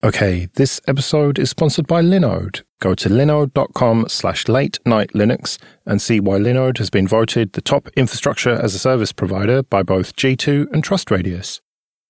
Okay, 0.03 0.49
this 0.55 0.81
episode 0.89 1.39
is 1.39 1.51
sponsored 1.51 1.87
by 1.87 2.01
Linode. 2.01 2.63
Go 2.83 2.97
to 2.97 3.09
linode.com 3.09 4.09
slash 4.09 4.49
late 4.49 4.81
night 4.85 5.13
Linux 5.13 5.57
and 5.87 6.03
see 6.03 6.19
why 6.19 6.39
Linode 6.39 6.79
has 6.79 6.91
been 6.91 7.07
voted 7.07 7.53
the 7.53 7.61
top 7.61 7.87
infrastructure 7.97 8.51
as 8.51 8.75
a 8.75 8.79
service 8.81 9.13
provider 9.13 9.63
by 9.63 9.85
both 9.85 10.17
G2 10.17 10.67
and 10.73 10.83
TrustRadius. 10.83 11.61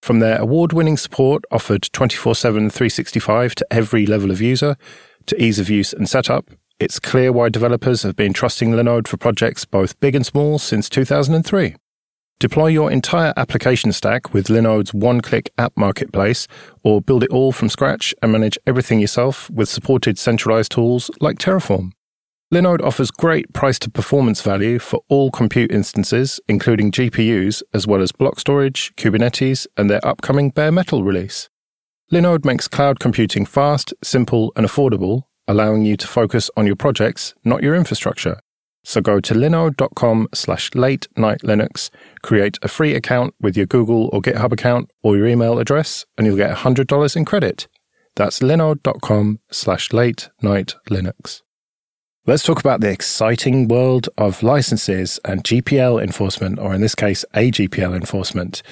From 0.01 0.21
their 0.21 0.41
award 0.41 0.73
winning 0.73 0.97
support 0.97 1.45
offered 1.51 1.83
24 1.93 2.35
7 2.35 2.71
365 2.71 3.55
to 3.57 3.67
every 3.71 4.07
level 4.07 4.31
of 4.31 4.41
user, 4.41 4.79
to 5.27 5.41
ease 5.41 5.59
of 5.59 5.69
use 5.69 5.93
and 5.93 6.09
setup, 6.09 6.49
it's 6.81 6.99
clear 6.99 7.33
why 7.33 7.51
developers 7.51 8.03
have 8.03 8.17
been 8.17 8.33
trusting 8.33 8.71
Linode 8.71 9.09
for 9.09 9.19
projects 9.19 9.67
both 9.67 10.01
big 10.01 10.15
and 10.15 10.25
small 10.25 10.59
since 10.59 10.89
2003. 10.89 11.77
Deploy 12.43 12.67
your 12.67 12.91
entire 12.91 13.33
application 13.37 13.93
stack 13.93 14.35
with 14.35 14.49
Linode's 14.49 14.93
one 14.93 15.21
click 15.21 15.53
app 15.59 15.73
marketplace, 15.77 16.49
or 16.83 17.01
build 17.01 17.23
it 17.23 17.31
all 17.31 17.53
from 17.53 17.69
scratch 17.69 18.13
and 18.21 18.33
manage 18.33 18.59
everything 18.67 18.99
yourself 18.99 19.49
with 19.49 19.69
supported 19.69 20.19
centralized 20.19 20.73
tools 20.73 21.09
like 21.21 21.39
Terraform. 21.39 21.93
Linode 22.53 22.83
offers 22.83 23.13
great 23.13 23.53
price 23.53 23.79
to 23.79 23.89
performance 23.89 24.41
value 24.41 24.81
for 24.81 25.03
all 25.09 25.31
compute 25.31 25.71
instances, 25.71 26.41
including 26.49 26.91
GPUs, 26.91 27.63
as 27.73 27.87
well 27.87 28.03
as 28.03 28.11
block 28.11 28.41
storage, 28.41 28.93
Kubernetes, 28.97 29.69
and 29.77 29.89
their 29.89 30.05
upcoming 30.05 30.51
bare 30.51 30.73
metal 30.73 31.05
release. 31.05 31.49
Linode 32.11 32.45
makes 32.45 32.67
cloud 32.67 32.99
computing 32.99 33.47
fast, 33.47 33.95
simple, 34.03 34.53
and 34.57 34.67
affordable 34.67 35.23
allowing 35.47 35.85
you 35.85 35.97
to 35.97 36.09
focus 36.09 36.51
on 36.57 36.67
your 36.67 36.77
projects, 36.77 37.35
not 37.45 37.63
your 37.63 37.77
infrastructure. 37.77 38.41
So 38.85 39.01
go 39.01 39.21
to 39.21 39.35
linode.com 39.35 40.29
slash 40.35 40.75
late 40.75 41.07
night 41.17 41.41
Linux, 41.43 41.91
create 42.23 42.59
a 42.63 42.69
free 42.69 42.95
account 42.95 43.35
with 43.41 43.57
your 43.57 43.67
Google 43.67 44.11
or 44.13 44.21
GitHub 44.21 44.53
account 44.53 44.91
or 45.03 45.17
your 45.17 45.29
email 45.29 45.59
address, 45.59 46.05
and 46.19 46.27
you'll 46.27 46.37
get 46.37 46.57
$100 46.57 47.17
in 47.17 47.25
credit. 47.25 47.69
That's 48.17 48.41
linode.com 48.41 49.41
slash 49.51 49.93
late 49.93 50.29
night 50.43 50.75
Linux. 50.91 51.43
Let's 52.27 52.45
talk 52.45 52.61
about 52.61 52.81
the 52.81 52.91
exciting 52.91 53.67
world 53.67 54.09
of 54.17 54.43
licenses 54.43 55.19
and 55.25 55.43
GPL 55.43 56.03
enforcement, 56.03 56.59
or 56.59 56.73
in 56.73 56.81
this 56.81 56.95
case, 56.95 57.25
AGPL 57.35 57.97
enforcement. 57.97 58.63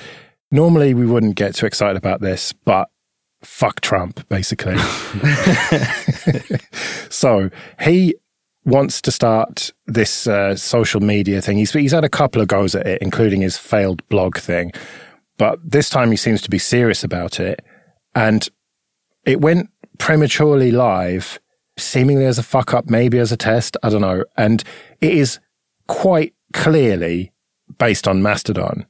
Normally, 0.52 0.94
we 0.94 1.06
wouldn't 1.06 1.36
get 1.36 1.54
too 1.54 1.66
excited 1.66 1.96
about 1.96 2.20
this, 2.20 2.52
but 2.52 2.90
fuck 3.42 3.80
Trump, 3.80 4.28
basically. 4.28 4.76
so 7.08 7.50
he 7.80 8.14
wants 8.64 9.00
to 9.02 9.10
start 9.10 9.72
this 9.86 10.26
uh, 10.26 10.54
social 10.56 11.00
media 11.00 11.40
thing. 11.40 11.58
He's, 11.58 11.72
he's 11.72 11.92
had 11.92 12.04
a 12.04 12.08
couple 12.08 12.42
of 12.42 12.48
goes 12.48 12.74
at 12.74 12.86
it, 12.86 13.02
including 13.02 13.40
his 13.40 13.56
failed 13.56 14.06
blog 14.08 14.36
thing. 14.36 14.72
But 15.38 15.58
this 15.64 15.88
time 15.88 16.10
he 16.10 16.16
seems 16.16 16.42
to 16.42 16.50
be 16.50 16.58
serious 16.58 17.02
about 17.02 17.40
it. 17.40 17.64
And 18.14 18.46
it 19.24 19.40
went 19.40 19.70
prematurely 19.98 20.70
live, 20.70 21.40
seemingly 21.78 22.26
as 22.26 22.38
a 22.38 22.42
fuck 22.42 22.74
up, 22.74 22.90
maybe 22.90 23.18
as 23.18 23.32
a 23.32 23.36
test. 23.36 23.76
I 23.82 23.88
don't 23.88 24.02
know. 24.02 24.24
And 24.36 24.62
it 25.00 25.14
is 25.14 25.38
quite 25.88 26.34
clearly 26.52 27.32
based 27.78 28.06
on 28.06 28.22
Mastodon. 28.22 28.86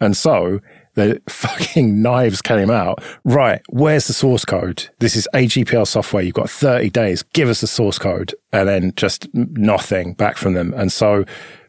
And 0.00 0.16
so 0.16 0.60
the 0.94 1.20
fucking 1.28 2.02
knives 2.02 2.42
came 2.42 2.70
out. 2.70 3.02
Right, 3.24 3.60
where's 3.68 4.06
the 4.06 4.12
source 4.12 4.44
code? 4.44 4.88
This 4.98 5.16
is 5.16 5.28
AGPL 5.34 5.86
software. 5.86 6.22
You've 6.22 6.34
got 6.34 6.50
30 6.50 6.90
days. 6.90 7.22
Give 7.22 7.48
us 7.48 7.60
the 7.60 7.66
source 7.66 7.98
code. 7.98 8.34
And 8.52 8.68
then 8.68 8.92
just 8.96 9.28
nothing 9.34 10.14
back 10.14 10.36
from 10.36 10.54
them. 10.54 10.72
And 10.74 10.92
so 10.92 11.24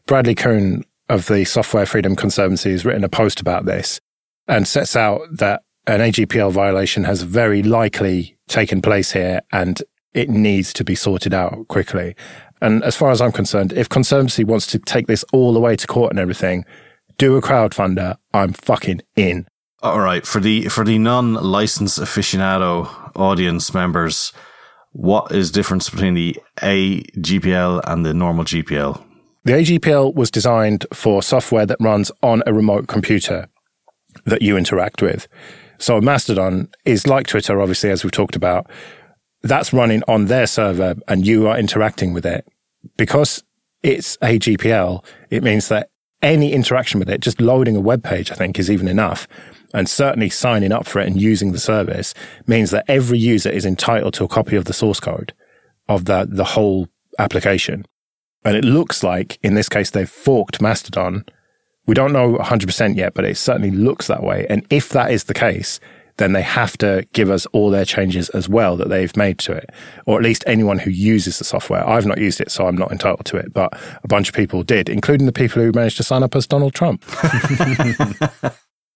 Bradley 0.07 0.35
Kuhn 0.35 0.83
of 1.09 1.27
the 1.27 1.45
Software 1.45 1.85
Freedom 1.85 2.15
Conservancy 2.15 2.71
has 2.71 2.85
written 2.85 3.03
a 3.03 3.09
post 3.09 3.39
about 3.39 3.65
this 3.65 3.99
and 4.47 4.67
sets 4.67 4.95
out 4.95 5.21
that 5.31 5.63
an 5.87 5.99
AGPL 5.99 6.51
violation 6.51 7.03
has 7.03 7.21
very 7.21 7.61
likely 7.61 8.37
taken 8.47 8.81
place 8.81 9.11
here 9.11 9.41
and 9.51 9.83
it 10.13 10.29
needs 10.29 10.73
to 10.73 10.83
be 10.83 10.95
sorted 10.95 11.33
out 11.33 11.67
quickly. 11.67 12.15
And 12.61 12.83
as 12.83 12.95
far 12.95 13.11
as 13.11 13.21
I'm 13.21 13.31
concerned, 13.31 13.73
if 13.73 13.89
Conservancy 13.89 14.43
wants 14.43 14.65
to 14.67 14.79
take 14.79 15.07
this 15.07 15.23
all 15.33 15.53
the 15.53 15.59
way 15.59 15.75
to 15.75 15.87
court 15.87 16.11
and 16.11 16.19
everything, 16.19 16.65
do 17.17 17.35
a 17.37 17.41
crowdfunder. 17.41 18.17
I'm 18.33 18.53
fucking 18.53 19.01
in. 19.15 19.47
All 19.81 19.99
right, 19.99 20.25
for 20.25 20.39
the 20.39 20.67
for 20.69 20.83
the 20.83 20.97
non-licensed 20.97 21.99
aficionado 21.99 22.89
audience 23.15 23.73
members, 23.73 24.33
what 24.93 25.31
is 25.31 25.51
the 25.51 25.59
difference 25.59 25.89
between 25.89 26.13
the 26.13 26.37
AGPL 26.57 27.81
and 27.85 28.05
the 28.05 28.13
normal 28.13 28.45
GPL? 28.45 29.01
The 29.43 29.53
AGPL 29.53 30.15
was 30.15 30.31
designed 30.31 30.87
for 30.91 31.21
software 31.21 31.65
that 31.67 31.77
runs 31.79 32.11
on 32.23 32.41
a 32.47 32.53
remote 32.53 32.87
computer 32.87 33.47
that 34.25 34.41
you 34.41 34.57
interact 34.57 35.01
with. 35.01 35.27
So 35.77 36.01
Mastodon 36.01 36.69
is 36.85 37.05
like 37.05 37.27
Twitter, 37.27 37.61
obviously, 37.61 37.91
as 37.91 38.03
we've 38.03 38.11
talked 38.11 38.35
about. 38.35 38.69
That's 39.43 39.73
running 39.73 40.01
on 40.07 40.25
their 40.25 40.47
server 40.47 40.95
and 41.07 41.27
you 41.27 41.47
are 41.47 41.59
interacting 41.59 42.13
with 42.13 42.25
it. 42.25 42.47
Because 42.97 43.43
it's 43.83 44.17
AGPL, 44.17 45.03
it 45.29 45.43
means 45.43 45.67
that 45.67 45.89
any 46.21 46.53
interaction 46.53 46.99
with 46.99 47.09
it, 47.09 47.21
just 47.21 47.41
loading 47.41 47.75
a 47.75 47.81
web 47.81 48.03
page, 48.03 48.31
I 48.31 48.35
think 48.35 48.57
is 48.59 48.71
even 48.71 48.87
enough. 48.87 49.27
And 49.73 49.89
certainly 49.89 50.29
signing 50.29 50.71
up 50.71 50.87
for 50.87 50.99
it 50.99 51.07
and 51.07 51.19
using 51.19 51.51
the 51.51 51.59
service 51.59 52.13
means 52.47 52.71
that 52.71 52.85
every 52.87 53.17
user 53.17 53.49
is 53.49 53.65
entitled 53.65 54.13
to 54.15 54.23
a 54.23 54.29
copy 54.29 54.55
of 54.55 54.65
the 54.65 54.73
source 54.73 54.99
code 54.99 55.33
of 55.87 56.05
the, 56.05 56.27
the 56.29 56.45
whole 56.45 56.87
application. 57.19 57.85
And 58.43 58.55
it 58.55 58.63
looks 58.63 59.03
like 59.03 59.39
in 59.43 59.55
this 59.55 59.69
case, 59.69 59.89
they've 59.89 60.09
forked 60.09 60.61
Mastodon. 60.61 61.25
We 61.87 61.93
don't 61.93 62.13
know 62.13 62.35
100% 62.35 62.95
yet, 62.95 63.13
but 63.13 63.25
it 63.25 63.37
certainly 63.37 63.71
looks 63.71 64.07
that 64.07 64.23
way. 64.23 64.45
And 64.49 64.65
if 64.69 64.89
that 64.89 65.11
is 65.11 65.25
the 65.25 65.33
case, 65.33 65.79
then 66.17 66.33
they 66.33 66.41
have 66.41 66.77
to 66.77 67.07
give 67.13 67.29
us 67.29 67.45
all 67.47 67.69
their 67.69 67.85
changes 67.85 68.29
as 68.29 68.47
well 68.47 68.77
that 68.77 68.89
they've 68.89 69.15
made 69.17 69.37
to 69.39 69.51
it, 69.51 69.69
or 70.05 70.17
at 70.17 70.23
least 70.23 70.43
anyone 70.47 70.79
who 70.79 70.89
uses 70.91 71.37
the 71.37 71.43
software. 71.43 71.87
I've 71.87 72.05
not 72.05 72.19
used 72.19 72.39
it, 72.39 72.51
so 72.51 72.67
I'm 72.67 72.77
not 72.77 72.91
entitled 72.91 73.25
to 73.25 73.37
it, 73.37 73.53
but 73.53 73.77
a 74.03 74.07
bunch 74.07 74.29
of 74.29 74.35
people 74.35 74.63
did, 74.63 74.89
including 74.89 75.25
the 75.25 75.33
people 75.33 75.61
who 75.61 75.71
managed 75.71 75.97
to 75.97 76.03
sign 76.03 76.23
up 76.23 76.35
as 76.35 76.47
Donald 76.47 76.73
Trump. 76.73 77.03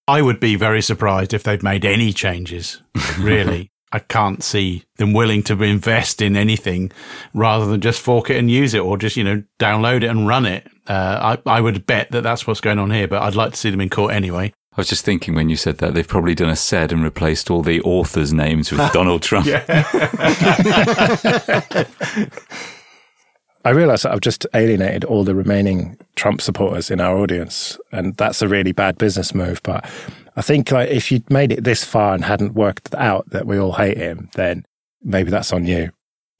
I 0.08 0.22
would 0.22 0.40
be 0.40 0.56
very 0.56 0.82
surprised 0.82 1.34
if 1.34 1.42
they've 1.42 1.62
made 1.62 1.84
any 1.84 2.12
changes, 2.12 2.82
really. 3.18 3.70
I 3.92 3.98
can't 3.98 4.42
see 4.42 4.84
them 4.98 5.12
willing 5.12 5.42
to 5.44 5.60
invest 5.62 6.22
in 6.22 6.36
anything 6.36 6.92
rather 7.34 7.66
than 7.66 7.80
just 7.80 8.00
fork 8.00 8.30
it 8.30 8.36
and 8.36 8.48
use 8.48 8.72
it 8.72 8.78
or 8.78 8.96
just, 8.96 9.16
you 9.16 9.24
know, 9.24 9.42
download 9.58 10.04
it 10.04 10.10
and 10.10 10.28
run 10.28 10.46
it. 10.46 10.66
Uh, 10.86 11.36
I, 11.44 11.56
I 11.56 11.60
would 11.60 11.86
bet 11.86 12.12
that 12.12 12.22
that's 12.22 12.46
what's 12.46 12.60
going 12.60 12.78
on 12.78 12.92
here, 12.92 13.08
but 13.08 13.22
I'd 13.22 13.34
like 13.34 13.52
to 13.52 13.56
see 13.56 13.70
them 13.70 13.80
in 13.80 13.90
court 13.90 14.14
anyway. 14.14 14.52
I 14.72 14.80
was 14.80 14.88
just 14.88 15.04
thinking 15.04 15.34
when 15.34 15.48
you 15.48 15.56
said 15.56 15.78
that 15.78 15.94
they've 15.94 16.06
probably 16.06 16.36
done 16.36 16.48
a 16.48 16.54
sed 16.56 16.92
and 16.92 17.02
replaced 17.02 17.50
all 17.50 17.62
the 17.62 17.80
authors' 17.82 18.32
names 18.32 18.70
with 18.70 18.92
Donald 18.92 19.22
Trump. 19.22 19.46
I 23.62 23.70
realize 23.70 24.02
that 24.02 24.12
I've 24.12 24.20
just 24.20 24.46
alienated 24.54 25.04
all 25.04 25.24
the 25.24 25.34
remaining 25.34 25.98
Trump 26.14 26.40
supporters 26.40 26.90
in 26.90 27.00
our 27.00 27.18
audience, 27.18 27.78
and 27.92 28.16
that's 28.16 28.40
a 28.42 28.48
really 28.48 28.72
bad 28.72 28.96
business 28.96 29.34
move. 29.34 29.60
But 29.64 29.84
I 30.36 30.42
think 30.42 30.70
like 30.70 30.88
if 30.88 31.10
you'd 31.12 31.28
made 31.28 31.52
it 31.52 31.64
this 31.64 31.84
far 31.84 32.14
and 32.14 32.24
hadn't 32.24 32.54
worked 32.54 32.94
out 32.94 33.28
that 33.30 33.46
we 33.46 33.58
all 33.58 33.72
hate 33.72 33.98
him, 33.98 34.30
then 34.34 34.64
maybe 35.02 35.30
that's 35.30 35.52
on 35.52 35.66
you. 35.66 35.90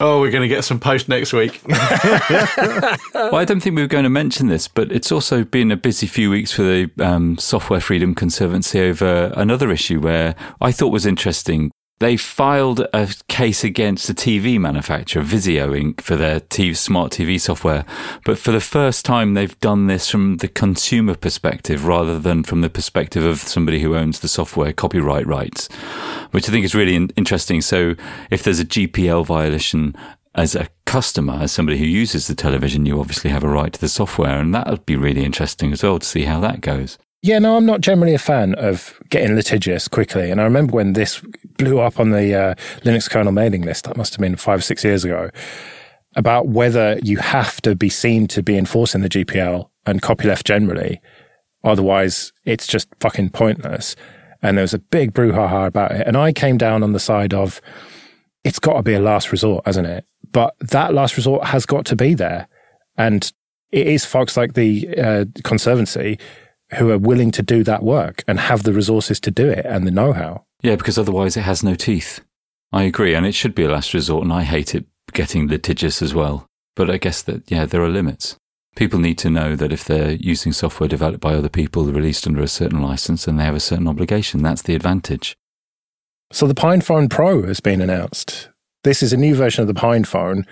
Oh, 0.03 0.19
we're 0.19 0.31
going 0.31 0.41
to 0.41 0.47
get 0.47 0.63
some 0.63 0.79
post 0.79 1.07
next 1.07 1.31
week. 1.31 1.61
well, 1.67 3.35
I 3.35 3.45
don't 3.45 3.59
think 3.59 3.75
we 3.75 3.83
were 3.83 3.87
going 3.87 4.03
to 4.03 4.09
mention 4.09 4.47
this, 4.47 4.67
but 4.67 4.91
it's 4.91 5.11
also 5.11 5.43
been 5.43 5.71
a 5.71 5.77
busy 5.77 6.07
few 6.07 6.31
weeks 6.31 6.51
for 6.51 6.63
the 6.63 6.89
um, 6.99 7.37
Software 7.37 7.79
Freedom 7.79 8.15
Conservancy 8.15 8.81
over 8.81 9.31
another 9.35 9.69
issue 9.69 9.99
where 9.99 10.33
I 10.59 10.71
thought 10.71 10.87
was 10.87 11.05
interesting 11.05 11.69
they 12.01 12.17
filed 12.17 12.79
a 12.93 13.07
case 13.27 13.63
against 13.63 14.07
the 14.07 14.13
TV 14.15 14.59
manufacturer 14.59 15.21
Vizio 15.21 15.69
Inc. 15.79 16.01
for 16.01 16.15
their 16.15 16.39
TV, 16.39 16.75
smart 16.75 17.11
TV 17.11 17.39
software. 17.39 17.85
But 18.25 18.39
for 18.39 18.51
the 18.51 18.59
first 18.59 19.05
time, 19.05 19.35
they've 19.35 19.57
done 19.59 19.85
this 19.85 20.09
from 20.09 20.37
the 20.37 20.47
consumer 20.47 21.13
perspective 21.13 21.85
rather 21.85 22.17
than 22.17 22.43
from 22.43 22.61
the 22.61 22.71
perspective 22.71 23.23
of 23.23 23.37
somebody 23.37 23.81
who 23.81 23.95
owns 23.95 24.19
the 24.19 24.27
software 24.27 24.73
copyright 24.73 25.27
rights, 25.27 25.69
which 26.31 26.49
I 26.49 26.51
think 26.51 26.65
is 26.65 26.73
really 26.73 26.95
in- 26.95 27.11
interesting. 27.15 27.61
So 27.61 27.93
if 28.31 28.41
there's 28.41 28.59
a 28.59 28.65
GPL 28.65 29.23
violation 29.23 29.95
as 30.33 30.55
a 30.55 30.69
customer, 30.85 31.33
as 31.35 31.51
somebody 31.51 31.77
who 31.77 31.85
uses 31.85 32.25
the 32.25 32.33
television, 32.33 32.87
you 32.87 32.99
obviously 32.99 33.29
have 33.29 33.43
a 33.43 33.47
right 33.47 33.71
to 33.73 33.79
the 33.79 33.87
software. 33.87 34.39
And 34.39 34.55
that 34.55 34.67
would 34.67 34.87
be 34.87 34.95
really 34.95 35.23
interesting 35.23 35.71
as 35.71 35.83
well 35.83 35.99
to 35.99 36.07
see 36.07 36.23
how 36.23 36.39
that 36.39 36.61
goes. 36.61 36.97
Yeah, 37.23 37.37
no, 37.37 37.55
I'm 37.55 37.67
not 37.67 37.81
generally 37.81 38.15
a 38.15 38.19
fan 38.19 38.55
of 38.55 38.99
getting 39.09 39.35
litigious 39.35 39.87
quickly. 39.87 40.31
And 40.31 40.41
I 40.41 40.43
remember 40.43 40.73
when 40.73 40.93
this 40.93 41.21
blew 41.57 41.79
up 41.79 41.99
on 41.99 42.09
the 42.09 42.33
uh, 42.33 42.55
Linux 42.83 43.07
kernel 43.07 43.31
mailing 43.31 43.61
list, 43.61 43.83
that 43.83 43.95
must 43.95 44.13
have 44.13 44.21
been 44.21 44.35
five 44.35 44.59
or 44.59 44.63
six 44.63 44.83
years 44.83 45.05
ago, 45.05 45.29
about 46.15 46.47
whether 46.47 46.97
you 47.03 47.17
have 47.17 47.61
to 47.61 47.75
be 47.75 47.89
seen 47.89 48.27
to 48.29 48.41
be 48.41 48.57
enforcing 48.57 49.01
the 49.01 49.09
GPL 49.09 49.69
and 49.85 50.01
copyleft 50.01 50.45
generally. 50.45 50.99
Otherwise, 51.63 52.33
it's 52.43 52.65
just 52.65 52.87
fucking 52.99 53.29
pointless. 53.29 53.95
And 54.41 54.57
there 54.57 54.63
was 54.63 54.73
a 54.73 54.79
big 54.79 55.13
brouhaha 55.13 55.67
about 55.67 55.91
it. 55.91 56.07
And 56.07 56.17
I 56.17 56.33
came 56.33 56.57
down 56.57 56.81
on 56.81 56.93
the 56.93 56.99
side 56.99 57.35
of 57.35 57.61
it's 58.43 58.57
got 58.57 58.73
to 58.73 58.81
be 58.81 58.95
a 58.95 58.99
last 58.99 59.31
resort, 59.31 59.63
hasn't 59.67 59.85
it? 59.85 60.05
But 60.31 60.55
that 60.59 60.95
last 60.95 61.17
resort 61.17 61.45
has 61.45 61.67
got 61.67 61.85
to 61.85 61.95
be 61.95 62.15
there. 62.15 62.47
And 62.97 63.31
it 63.71 63.85
is 63.85 64.05
folks 64.05 64.35
like 64.35 64.55
the 64.55 64.97
uh, 64.97 65.25
Conservancy 65.43 66.17
who 66.75 66.89
are 66.91 66.97
willing 66.97 67.31
to 67.31 67.41
do 67.41 67.63
that 67.63 67.83
work 67.83 68.23
and 68.27 68.39
have 68.39 68.63
the 68.63 68.73
resources 68.73 69.19
to 69.21 69.31
do 69.31 69.49
it 69.49 69.65
and 69.65 69.85
the 69.85 69.91
know 69.91 70.13
how. 70.13 70.45
Yeah, 70.61 70.75
because 70.75 70.97
otherwise 70.97 71.35
it 71.35 71.41
has 71.41 71.63
no 71.63 71.75
teeth. 71.75 72.21
I 72.71 72.83
agree, 72.83 73.13
and 73.13 73.25
it 73.25 73.35
should 73.35 73.53
be 73.53 73.63
a 73.63 73.69
last 73.69 73.93
resort, 73.93 74.23
and 74.23 74.31
I 74.31 74.43
hate 74.43 74.73
it 74.73 74.85
getting 75.11 75.47
litigious 75.47 76.01
as 76.01 76.13
well. 76.13 76.47
But 76.75 76.89
I 76.89 76.97
guess 76.97 77.21
that, 77.23 77.49
yeah, 77.51 77.65
there 77.65 77.81
are 77.81 77.89
limits. 77.89 78.37
People 78.75 78.99
need 78.99 79.17
to 79.17 79.29
know 79.29 79.57
that 79.57 79.73
if 79.73 79.83
they're 79.83 80.13
using 80.13 80.53
software 80.53 80.87
developed 80.87 81.19
by 81.19 81.33
other 81.33 81.49
people 81.49 81.83
released 81.83 82.25
under 82.25 82.41
a 82.41 82.47
certain 82.47 82.81
license, 82.81 83.27
and 83.27 83.37
they 83.37 83.43
have 83.43 83.55
a 83.55 83.59
certain 83.59 83.87
obligation. 83.87 84.41
That's 84.41 84.61
the 84.61 84.75
advantage. 84.75 85.35
So 86.31 86.47
the 86.47 86.53
PinePhone 86.53 87.09
Pro 87.09 87.43
has 87.43 87.59
been 87.59 87.81
announced. 87.81 88.47
This 88.83 89.03
is 89.03 89.11
a 89.11 89.17
new 89.17 89.35
version 89.35 89.61
of 89.61 89.67
the 89.67 89.79
PinePhone 89.79 90.45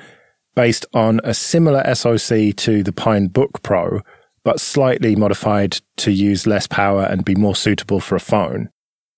based 0.55 0.85
on 0.93 1.21
a 1.23 1.33
similar 1.33 1.81
SoC 1.95 2.53
to 2.57 2.83
the 2.83 2.91
PineBook 2.91 3.63
Pro, 3.63 4.01
but 4.43 4.59
slightly 4.59 5.15
modified 5.15 5.79
to 5.97 6.11
use 6.11 6.47
less 6.47 6.67
power 6.67 7.03
and 7.03 7.25
be 7.25 7.35
more 7.35 7.55
suitable 7.55 7.99
for 7.99 8.15
a 8.15 8.19
phone. 8.19 8.69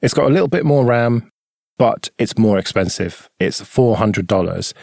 It's 0.02 0.14
got 0.14 0.26
a 0.26 0.34
little 0.34 0.48
bit 0.48 0.66
more 0.66 0.86
RAM, 0.86 1.32
but 1.78 2.10
it's 2.18 2.38
more 2.38 2.58
expensive. 2.58 3.30
It's 3.40 3.62
$400. 3.62 4.74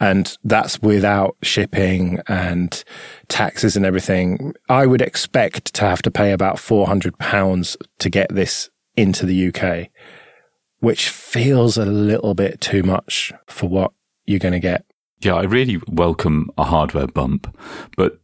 And 0.00 0.36
that's 0.42 0.80
without 0.80 1.36
shipping 1.42 2.20
and 2.26 2.82
taxes 3.28 3.76
and 3.76 3.86
everything. 3.86 4.54
I 4.68 4.86
would 4.86 5.00
expect 5.00 5.74
to 5.74 5.84
have 5.84 6.02
to 6.02 6.10
pay 6.10 6.32
about 6.32 6.56
£400 6.56 7.76
to 7.98 8.10
get 8.10 8.34
this 8.34 8.68
into 8.96 9.26
the 9.26 9.48
UK, 9.48 9.88
which 10.80 11.08
feels 11.08 11.76
a 11.76 11.86
little 11.86 12.34
bit 12.34 12.60
too 12.60 12.82
much 12.82 13.32
for 13.46 13.68
what 13.68 13.92
you're 14.26 14.38
going 14.38 14.52
to 14.52 14.60
get. 14.60 14.84
Yeah, 15.20 15.34
I 15.34 15.42
really 15.42 15.80
welcome 15.86 16.50
a 16.58 16.64
hardware 16.64 17.06
bump, 17.06 17.56
but 17.96 18.18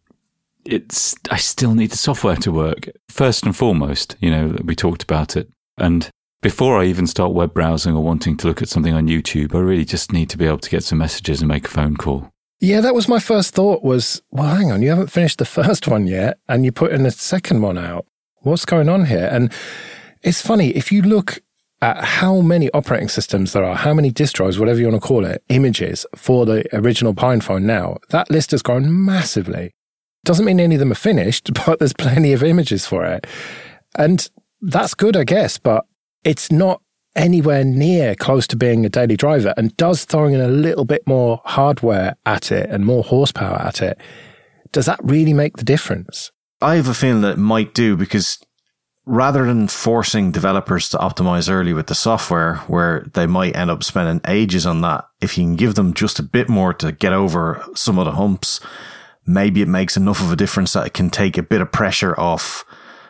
it's 0.69 1.15
I 1.31 1.37
still 1.37 1.75
need 1.75 1.91
the 1.91 1.97
software 1.97 2.37
to 2.37 2.53
work. 2.53 2.89
First 3.09 3.45
and 3.45 3.57
foremost, 3.57 4.17
you 4.21 4.31
know, 4.31 4.57
we 4.63 4.77
talked 4.77 5.03
about 5.03 5.37
it. 5.37 5.49
And 5.79 6.11
before 6.43 6.79
I 6.79 6.85
even 6.85 7.07
start 7.07 7.33
web 7.33 7.55
browsing 7.55 7.95
or 7.95 8.03
wanting 8.03 8.37
to 8.37 8.47
look 8.47 8.63
at 8.63 8.69
something 8.69 8.95
on 8.95 9.09
YouTube, 9.09 9.55
I 9.55 9.59
really 9.59 9.85
just 9.85 10.13
need 10.13 10.31
to 10.31 10.39
be 10.39 10.47
able 10.47 10.59
to 10.59 10.71
get 10.71 10.85
some 10.85 10.99
messages 10.99 11.41
and 11.41 11.49
make 11.49 11.67
a 11.67 11.71
phone 11.71 11.97
call. 11.97 12.31
Yeah, 12.61 12.81
that 12.81 12.95
was 12.95 13.09
my 13.09 13.19
first 13.19 13.55
thought 13.55 13.83
was, 13.83 14.21
well, 14.31 14.55
hang 14.55 14.73
on, 14.73 14.83
you 14.83 14.91
haven't 14.91 15.11
finished 15.11 15.39
the 15.39 15.45
first 15.59 15.89
one 15.89 16.07
yet 16.07 16.39
and 16.49 16.65
you 16.65 16.73
put 16.73 16.93
in 16.93 17.07
a 17.07 17.11
second 17.11 17.63
one 17.63 17.79
out. 17.79 18.07
What's 18.43 18.65
going 18.65 18.89
on 18.89 19.07
here? 19.07 19.29
And 19.33 19.53
it's 20.23 20.43
funny, 20.43 20.71
if 20.71 20.93
you 20.93 21.03
look 21.03 21.41
at 21.81 22.03
how 22.03 22.41
many 22.41 22.71
operating 22.73 23.09
systems 23.09 23.53
there 23.53 23.65
are, 23.65 23.77
how 23.77 23.95
many 23.95 24.11
distros, 24.11 24.59
whatever 24.59 24.81
you 24.81 24.89
want 24.89 25.01
to 25.01 25.07
call 25.07 25.25
it, 25.25 25.43
images 25.49 26.05
for 26.17 26.45
the 26.45 26.65
original 26.77 27.15
PinePhone 27.15 27.63
now, 27.63 27.99
that 28.11 28.31
list 28.31 28.51
has 28.51 28.63
grown 28.63 29.05
massively. 29.05 29.73
Doesn't 30.29 30.45
mean 30.45 30.61
any 30.61 30.75
of 30.75 30.79
them 30.79 30.93
are 30.93 30.95
finished, 30.95 31.55
but 31.67 31.79
there's 31.79 31.95
plenty 31.95 32.35
of 32.35 32.43
images 32.43 32.85
for 32.85 33.03
it. 33.07 33.27
And 33.97 34.29
that's 34.61 34.93
good, 34.93 35.17
I 35.17 35.25
guess, 35.25 35.57
but 35.57 35.87
it's 36.23 36.53
not 36.53 36.83
anywhere 37.17 37.65
near 37.65 38.15
close 38.15 38.47
to 38.49 38.57
being 38.57 38.85
a 38.85 38.91
daily 38.91 39.17
driver 39.17 39.55
and 39.57 39.75
does 39.79 40.05
throwing 40.05 40.35
in 40.35 40.43
a 40.43 40.49
little 40.49 40.85
bit 40.85 41.07
more 41.07 41.41
hardware 41.47 42.15
at 42.27 42.53
it 42.53 42.69
and 42.69 42.85
more 42.85 43.03
horsepower 43.03 43.57
at 43.57 43.81
it. 43.81 43.99
Does 44.71 44.85
that 44.85 45.01
really 45.03 45.33
make 45.33 45.57
the 45.57 45.65
difference? 45.65 46.31
I 46.61 46.75
have 46.75 46.89
a 46.89 46.95
feeling 46.95 47.23
that 47.23 47.33
it 47.33 47.39
might 47.39 47.73
do 47.73 47.97
because 47.97 48.39
rather 49.07 49.47
than 49.47 49.67
forcing 49.67 50.31
developers 50.31 50.91
to 50.91 50.99
optimize 50.99 51.51
early 51.51 51.73
with 51.73 51.87
the 51.87 51.95
software 51.95 52.57
where 52.67 53.07
they 53.15 53.27
might 53.27 53.57
end 53.57 53.71
up 53.71 53.83
spending 53.83 54.21
ages 54.31 54.67
on 54.67 54.83
that, 54.83 55.07
if 55.23 55.39
you 55.39 55.45
can 55.45 55.57
give 55.57 55.75
them 55.75 55.95
just 55.95 56.19
a 56.19 56.23
bit 56.23 56.51
more 56.51 56.75
to 56.75 56.93
get 56.93 57.15
over 57.15 57.65
some 57.75 57.99
of 57.99 58.05
the 58.05 58.13
humps, 58.13 58.61
maybe 59.29 59.63
it 59.63 59.69
makes 59.69 59.97
enough 59.97 60.21
of 60.21 60.33
a 60.33 60.37
difference 60.37 60.73
that 60.73 60.87
it 60.87 60.95
can 60.95 61.11
take 61.11 61.37
a 61.37 61.43
bit 61.43 61.61
of 61.61 61.71
pressure 61.71 62.19
off 62.19 62.65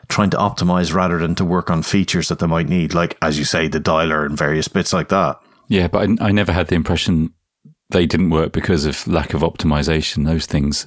trying 0.08 0.30
to 0.30 0.36
optimize 0.36 0.92
rather 0.92 1.18
than 1.18 1.34
to 1.36 1.44
work 1.44 1.70
on 1.70 1.82
features 1.82 2.28
that 2.28 2.38
they 2.38 2.46
might 2.46 2.68
need, 2.68 2.94
like, 2.94 3.16
as 3.22 3.38
you 3.38 3.44
say, 3.44 3.68
the 3.68 3.80
dialer 3.80 4.26
and 4.26 4.36
various 4.36 4.66
bits 4.66 4.92
like 4.92 5.08
that. 5.08 5.38
Yeah, 5.68 5.86
but 5.86 6.08
I, 6.08 6.28
I 6.28 6.32
never 6.32 6.52
had 6.52 6.68
the 6.68 6.74
impression 6.74 7.32
they 7.90 8.06
didn't 8.06 8.30
work 8.30 8.52
because 8.52 8.84
of 8.84 9.06
lack 9.06 9.34
of 9.34 9.42
optimization. 9.42 10.24
Those 10.24 10.46
things 10.46 10.86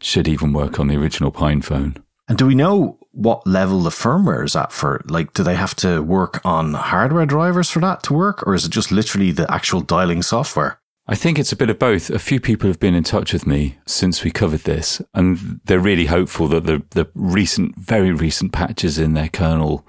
should 0.00 0.28
even 0.28 0.52
work 0.52 0.78
on 0.78 0.88
the 0.88 0.96
original 0.96 1.30
Pine 1.30 1.62
phone. 1.62 1.96
And 2.28 2.36
do 2.36 2.46
we 2.46 2.54
know 2.54 2.98
what 3.12 3.46
level 3.46 3.82
the 3.82 3.90
firmware 3.90 4.44
is 4.44 4.56
at 4.56 4.72
for? 4.72 5.00
Like, 5.06 5.32
do 5.32 5.42
they 5.42 5.54
have 5.54 5.74
to 5.76 6.02
work 6.02 6.40
on 6.44 6.74
hardware 6.74 7.26
drivers 7.26 7.70
for 7.70 7.78
that 7.80 8.02
to 8.04 8.14
work, 8.14 8.46
or 8.46 8.54
is 8.54 8.66
it 8.66 8.72
just 8.72 8.92
literally 8.92 9.30
the 9.30 9.50
actual 9.50 9.80
dialing 9.80 10.22
software? 10.22 10.80
I 11.08 11.14
think 11.14 11.38
it's 11.38 11.52
a 11.52 11.56
bit 11.56 11.70
of 11.70 11.78
both. 11.78 12.10
A 12.10 12.18
few 12.18 12.40
people 12.40 12.68
have 12.68 12.80
been 12.80 12.94
in 12.94 13.04
touch 13.04 13.32
with 13.32 13.46
me 13.46 13.78
since 13.86 14.24
we 14.24 14.32
covered 14.32 14.60
this, 14.60 15.00
and 15.14 15.60
they're 15.64 15.78
really 15.78 16.06
hopeful 16.06 16.48
that 16.48 16.64
the, 16.64 16.82
the 16.90 17.08
recent, 17.14 17.76
very 17.76 18.10
recent 18.10 18.52
patches 18.52 18.98
in 18.98 19.14
their 19.14 19.28
kernel 19.28 19.86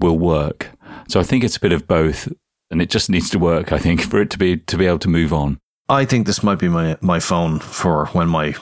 will 0.00 0.18
work. 0.18 0.70
So 1.08 1.20
I 1.20 1.22
think 1.22 1.44
it's 1.44 1.56
a 1.56 1.60
bit 1.60 1.70
of 1.70 1.86
both, 1.86 2.32
and 2.70 2.82
it 2.82 2.90
just 2.90 3.08
needs 3.08 3.30
to 3.30 3.38
work. 3.38 3.70
I 3.70 3.78
think 3.78 4.00
for 4.10 4.20
it 4.20 4.30
to 4.30 4.38
be 4.38 4.56
to 4.56 4.76
be 4.76 4.86
able 4.86 4.98
to 5.00 5.08
move 5.08 5.32
on. 5.32 5.60
I 5.88 6.04
think 6.04 6.26
this 6.26 6.42
might 6.42 6.58
be 6.58 6.68
my 6.68 6.96
my 7.00 7.20
phone 7.20 7.60
for 7.60 8.06
when 8.06 8.28
my 8.28 8.54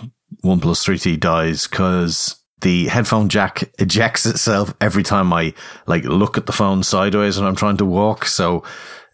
OnePlus 0.45 0.85
3T 0.85 1.19
dies 1.19 1.67
because 1.67 2.37
the 2.61 2.89
headphone 2.89 3.31
jack 3.31 3.71
ejects 3.79 4.27
itself 4.27 4.75
every 4.79 5.03
time 5.03 5.33
I 5.33 5.55
like 5.87 6.05
look 6.05 6.37
at 6.37 6.45
the 6.45 6.53
phone 6.53 6.83
sideways 6.83 7.39
when 7.39 7.47
I'm 7.47 7.57
trying 7.57 7.79
to 7.79 7.87
walk. 7.87 8.27
So 8.27 8.63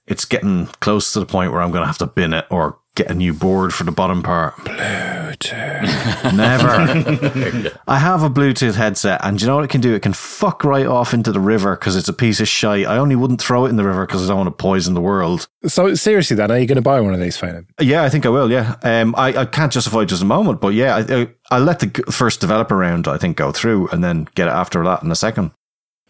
it's 0.09 0.25
getting 0.25 0.67
close 0.81 1.13
to 1.13 1.21
the 1.21 1.27
point 1.27 1.53
where 1.53 1.63
I'm 1.63 1.71
going 1.71 1.83
to 1.83 1.87
have 1.87 1.99
to 1.99 2.07
bin 2.07 2.35
it 2.35 2.45
or 2.51 2.80
get 2.95 3.11
a 3.11 3.15
new 3.15 3.33
board 3.33 3.73
for 3.73 3.85
the 3.85 3.93
bottom 3.93 4.23
part. 4.23 4.57
Bluetooth. 4.57 6.37
Never. 6.37 7.79
I 7.87 7.99
have 7.99 8.23
a 8.23 8.31
Bluetooth 8.31 8.75
headset, 8.75 9.21
and 9.25 9.41
you 9.41 9.47
know 9.47 9.57
what 9.57 9.65
it 9.65 9.71
can 9.71 9.81
do? 9.81 9.95
It 9.95 10.03
can 10.03 10.13
fuck 10.13 10.65
right 10.65 10.87
off 10.87 11.15
into 11.15 11.33
the 11.33 11.41
river 11.41 11.77
because 11.77 11.97
it's 11.97 12.09
a 12.09 12.13
piece 12.13 12.41
of 12.41 12.49
shite. 12.49 12.87
I 12.87 12.99
only 12.99 13.17
wouldn't 13.17 13.41
throw 13.41 13.67
it 13.67 13.69
in 13.71 13.77
the 13.77 13.85
river 13.85 14.07
because 14.07 14.25
I 14.25 14.29
don't 14.29 14.39
want 14.39 14.49
to 14.49 14.63
poison 14.63 14.95
the 14.95 15.01
world. 15.01 15.49
So 15.67 15.95
seriously, 15.95 16.37
then, 16.37 16.51
are 16.51 16.59
you 16.59 16.67
going 16.67 16.77
to 16.77 16.83
buy 16.83 17.01
one 17.01 17.15
of 17.15 17.21
these, 17.21 17.37
Phelim? 17.39 17.67
Yeah, 17.81 18.03
I 18.03 18.09
think 18.09 18.27
I 18.27 18.29
will. 18.29 18.51
Yeah, 18.51 18.77
um, 18.83 19.15
I, 19.17 19.29
I 19.35 19.45
can't 19.47 19.73
justify 19.73 20.01
it 20.01 20.07
just 20.07 20.23
a 20.23 20.27
moment, 20.27 20.61
but 20.61 20.75
yeah, 20.75 20.97
I, 20.97 21.21
I, 21.21 21.29
I'll 21.51 21.65
let 21.65 21.79
the 21.81 22.05
first 22.11 22.41
developer 22.41 22.77
round 22.77 23.09
I 23.09 23.19
think 23.19 23.37
go 23.37 23.53
through, 23.53 23.89
and 23.89 24.03
then 24.03 24.29
get 24.35 24.49
it 24.49 24.53
after 24.53 24.83
that 24.85 25.03
in 25.03 25.11
a 25.11 25.17
second. 25.17 25.53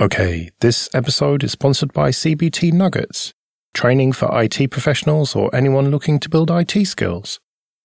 Okay, 0.00 0.50
this 0.60 0.88
episode 0.94 1.44
is 1.44 1.52
sponsored 1.52 1.92
by 1.92 2.10
CBT 2.10 2.72
Nuggets 2.72 3.34
training 3.74 4.12
for 4.12 4.28
IT 4.42 4.70
professionals 4.70 5.34
or 5.34 5.54
anyone 5.54 5.90
looking 5.90 6.18
to 6.20 6.28
build 6.28 6.50
IT 6.50 6.86
skills. 6.86 7.40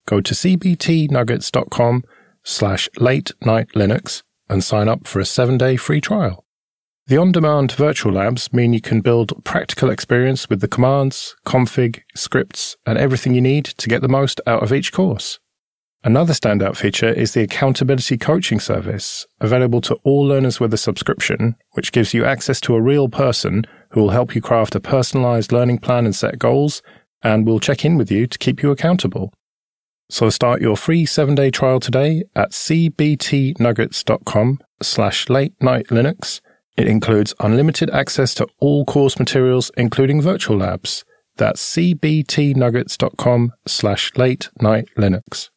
Go 0.08 0.22
to 0.22 0.34
cbtnuggets.com 0.34 2.04
slash 2.44 2.90
late 2.98 3.32
night 3.42 3.70
Linux 3.70 4.24
and 4.50 4.64
sign 4.64 4.88
up 4.88 5.08
for 5.08 5.20
a 5.20 5.26
seven 5.26 5.58
day 5.58 5.76
free 5.76 6.02
trial. 6.02 6.46
The 7.08 7.18
on 7.18 7.32
demand 7.32 7.72
virtual 7.72 8.14
labs 8.14 8.52
mean 8.52 8.74
you 8.74 8.82
can 8.82 9.02
build 9.02 9.44
practical 9.44 9.92
experience 9.92 10.50
with 10.50 10.62
the 10.62 10.68
commands, 10.68 11.36
config, 11.46 12.02
scripts, 12.16 12.78
and 12.86 12.98
everything 12.98 13.36
you 13.36 13.42
need 13.42 13.66
to 13.66 13.90
get 13.90 14.02
the 14.02 14.08
most 14.08 14.42
out 14.48 14.64
of 14.64 14.74
each 14.74 14.92
course. 14.92 15.40
Another 16.04 16.34
standout 16.34 16.76
feature 16.78 17.10
is 17.10 17.34
the 17.34 17.42
accountability 17.42 18.18
coaching 18.18 18.60
service, 18.60 19.26
available 19.40 19.82
to 19.82 19.96
all 20.04 20.22
learners 20.22 20.60
with 20.60 20.74
a 20.74 20.78
subscription, 20.78 21.56
which 21.72 21.92
gives 21.92 22.14
you 22.14 22.26
access 22.26 22.62
to 22.62 22.76
a 22.76 22.82
real 22.82 23.10
person 23.10 23.66
who 23.96 24.02
will 24.02 24.10
help 24.10 24.36
you 24.36 24.42
craft 24.42 24.76
a 24.76 24.80
personalized 24.82 25.54
learning 25.54 25.80
plan 25.80 26.06
and 26.06 26.14
set 26.14 26.38
goals, 26.38 26.84
and 27.24 27.48
will 27.48 27.62
check 27.62 27.86
in 27.86 27.98
with 27.98 28.12
you 28.12 28.28
to 28.28 28.38
keep 28.38 28.62
you 28.62 28.70
accountable. 28.70 29.34
So 30.10 30.30
start 30.30 30.62
your 30.62 30.76
free 30.76 31.06
seven-day 31.06 31.52
trial 31.52 31.80
today 31.80 32.24
at 32.36 32.52
cbtnuggets.com 32.52 34.60
slash 34.82 35.30
late 35.30 35.54
night 35.62 35.88
Linux. 35.88 36.42
It 36.76 36.90
includes 36.90 37.34
unlimited 37.40 37.90
access 37.90 38.34
to 38.36 38.50
all 38.60 38.84
course 38.84 39.18
materials, 39.18 39.72
including 39.78 40.22
virtual 40.22 40.58
labs. 40.58 41.06
That's 41.38 41.64
cbtnuggets.com 41.74 43.54
slash 43.66 44.12
late 44.18 44.50
night 44.62 44.90
Linux. 44.98 45.52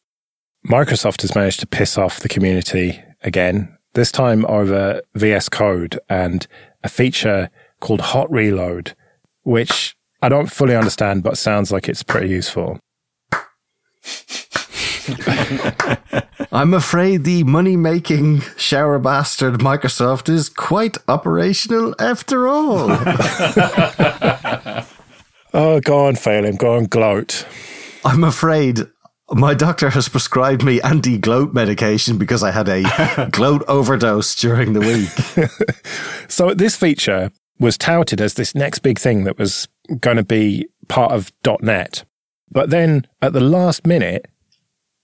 Microsoft 0.65 1.23
has 1.23 1.35
managed 1.35 1.59
to 1.59 1.67
piss 1.67 1.97
off 1.97 2.21
the 2.21 2.29
community 2.29 3.03
again, 3.21 3.77
this 3.95 4.13
time 4.13 4.45
over 4.45 5.01
VS 5.15 5.49
Code 5.49 5.99
and 6.07 6.47
a 6.85 6.89
feature 6.89 7.49
called 7.79 8.01
Hot 8.01 8.31
Reload, 8.31 8.95
which 9.43 9.95
I 10.21 10.29
don't 10.29 10.51
fully 10.51 10.75
understand, 10.75 11.23
but 11.23 11.37
sounds 11.37 11.71
like 11.71 11.87
it's 11.87 12.03
pretty 12.03 12.29
useful. 12.29 12.79
I'm 16.51 16.73
afraid 16.73 17.23
the 17.23 17.43
money 17.43 17.77
making 17.77 18.41
shower 18.57 18.97
bastard 18.99 19.59
Microsoft 19.59 20.29
is 20.29 20.49
quite 20.49 20.97
operational 21.07 21.93
after 21.99 22.47
all. 22.47 22.87
oh, 25.53 25.79
go 25.81 26.05
on, 26.05 26.15
Phelim. 26.15 26.57
Go 26.57 26.75
on, 26.75 26.85
gloat. 26.85 27.45
I'm 28.03 28.23
afraid 28.23 28.79
my 29.31 29.53
doctor 29.53 29.91
has 29.91 30.09
prescribed 30.09 30.63
me 30.63 30.81
anti 30.81 31.17
gloat 31.17 31.53
medication 31.53 32.17
because 32.17 32.43
I 32.43 32.51
had 32.51 32.67
a 32.67 33.29
gloat 33.31 33.63
overdose 33.67 34.35
during 34.35 34.73
the 34.73 34.79
week. 34.79 35.09
so, 36.29 36.53
this 36.53 36.75
feature 36.75 37.31
was 37.59 37.77
touted 37.77 38.21
as 38.21 38.35
this 38.35 38.55
next 38.55 38.79
big 38.79 38.97
thing 38.97 39.25
that 39.25 39.37
was 39.37 39.67
going 39.99 40.17
to 40.17 40.23
be 40.23 40.67
part 40.87 41.11
of 41.11 41.31
.NET. 41.61 42.03
But 42.51 42.69
then 42.69 43.05
at 43.21 43.33
the 43.33 43.41
last 43.41 43.85
minute, 43.85 44.25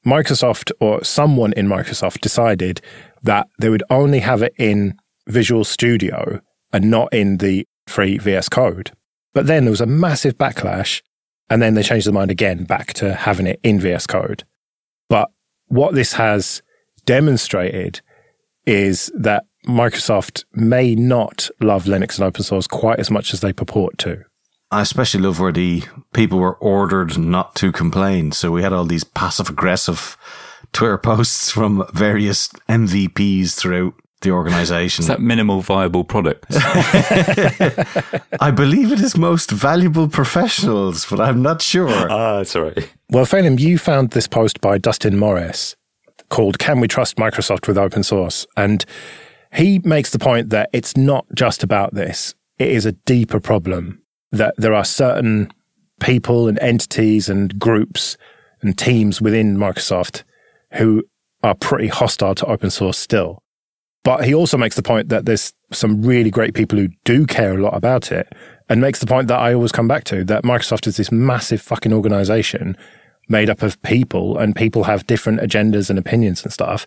Microsoft 0.05 0.71
or 0.79 1.03
someone 1.03 1.53
in 1.53 1.67
Microsoft 1.67 2.21
decided 2.21 2.81
that 3.23 3.47
they 3.59 3.69
would 3.69 3.83
only 3.89 4.19
have 4.19 4.41
it 4.41 4.53
in 4.57 4.97
Visual 5.27 5.63
Studio 5.63 6.39
and 6.71 6.89
not 6.89 7.11
in 7.13 7.37
the 7.37 7.67
free 7.87 8.17
VS 8.17 8.49
Code. 8.49 8.91
But 9.33 9.47
then 9.47 9.65
there 9.65 9.71
was 9.71 9.81
a 9.81 9.87
massive 9.87 10.37
backlash, 10.37 11.01
and 11.49 11.61
then 11.61 11.73
they 11.73 11.83
changed 11.83 12.07
their 12.07 12.13
mind 12.13 12.31
again 12.31 12.63
back 12.63 12.93
to 12.93 13.13
having 13.13 13.47
it 13.47 13.59
in 13.63 13.79
VS 13.79 14.07
Code. 14.07 14.43
But 15.09 15.29
what 15.67 15.95
this 15.95 16.13
has 16.13 16.61
demonstrated 17.05 18.01
is 18.65 19.11
that 19.15 19.45
Microsoft 19.65 20.45
may 20.53 20.95
not 20.95 21.49
love 21.59 21.85
Linux 21.85 22.17
and 22.17 22.25
open 22.25 22.43
source 22.43 22.67
quite 22.67 22.99
as 22.99 23.11
much 23.11 23.33
as 23.33 23.41
they 23.41 23.53
purport 23.53 23.97
to. 23.99 24.23
I 24.71 24.81
especially 24.81 25.21
love 25.21 25.39
where 25.39 25.51
the 25.51 25.83
people 26.13 26.39
were 26.39 26.55
ordered 26.55 27.17
not 27.17 27.55
to 27.55 27.71
complain. 27.71 28.31
So 28.31 28.51
we 28.51 28.63
had 28.63 28.73
all 28.73 28.85
these 28.85 29.03
passive 29.03 29.49
aggressive 29.49 30.17
Twitter 30.73 30.97
posts 31.09 31.51
from 31.51 31.85
various 31.93 32.47
MVPs 32.69 33.55
throughout 33.55 33.93
the 34.21 34.31
organization. 34.31 35.03
Is 35.03 35.07
that 35.07 35.21
minimal 35.21 35.61
viable 35.61 36.03
product? 36.03 36.45
I 38.41 38.51
believe 38.51 38.91
it 38.91 38.99
is 38.99 39.15
most 39.17 39.51
valuable 39.51 40.07
professionals, 40.07 41.05
but 41.05 41.19
I'm 41.19 41.41
not 41.41 41.61
sure. 41.61 42.11
Ah, 42.11 42.43
sorry. 42.43 42.89
Well, 43.11 43.25
Phelim, 43.25 43.59
you 43.59 43.77
found 43.77 44.11
this 44.11 44.27
post 44.27 44.61
by 44.61 44.77
Dustin 44.77 45.15
Moris 45.15 45.75
called 46.29 46.57
Can 46.59 46.79
We 46.79 46.87
Trust 46.87 47.17
Microsoft 47.17 47.67
with 47.67 47.77
Open 47.77 48.01
Source? 48.03 48.47
And 48.57 48.83
he 49.55 49.79
makes 49.83 50.11
the 50.11 50.19
point 50.19 50.49
that 50.49 50.69
it's 50.73 50.97
not 50.97 51.25
just 51.33 51.63
about 51.63 51.93
this. 51.93 52.35
It 52.57 52.69
is 52.69 52.85
a 52.85 52.91
deeper 52.91 53.39
problem 53.39 54.01
that 54.31 54.53
there 54.57 54.73
are 54.73 54.85
certain 54.85 55.51
people 55.99 56.47
and 56.47 56.59
entities 56.59 57.29
and 57.29 57.57
groups 57.59 58.17
and 58.61 58.77
teams 58.77 59.21
within 59.21 59.57
Microsoft 59.57 60.23
who 60.73 61.03
are 61.43 61.55
pretty 61.55 61.87
hostile 61.87 62.35
to 62.35 62.45
open 62.45 62.69
source 62.69 62.97
still. 62.97 63.41
But 64.03 64.25
he 64.25 64.35
also 64.35 64.57
makes 64.57 64.75
the 64.75 64.83
point 64.83 65.09
that 65.09 65.25
there's 65.25 65.53
some 65.71 66.01
really 66.03 66.29
great 66.29 66.53
people 66.53 66.77
who 66.77 66.89
do 67.05 67.25
care 67.25 67.55
a 67.55 67.61
lot 67.61 67.75
about 67.75 68.11
it 68.11 68.33
and 68.69 68.81
makes 68.81 68.99
the 68.99 69.07
point 69.07 69.27
that 69.29 69.39
I 69.39 69.53
always 69.53 69.71
come 69.71 69.87
back 69.87 70.03
to 70.05 70.23
that 70.25 70.43
Microsoft 70.43 70.85
is 70.87 70.97
this 70.97 71.11
massive 71.11 71.61
fucking 71.61 71.93
organization 71.93 72.77
made 73.29 73.49
up 73.49 73.63
of 73.63 73.81
people 73.81 74.37
and 74.37 74.55
people 74.55 74.83
have 74.83 75.07
different 75.07 75.39
agendas 75.39 75.89
and 75.89 75.97
opinions 75.97 76.43
and 76.43 76.53
stuff. 76.53 76.85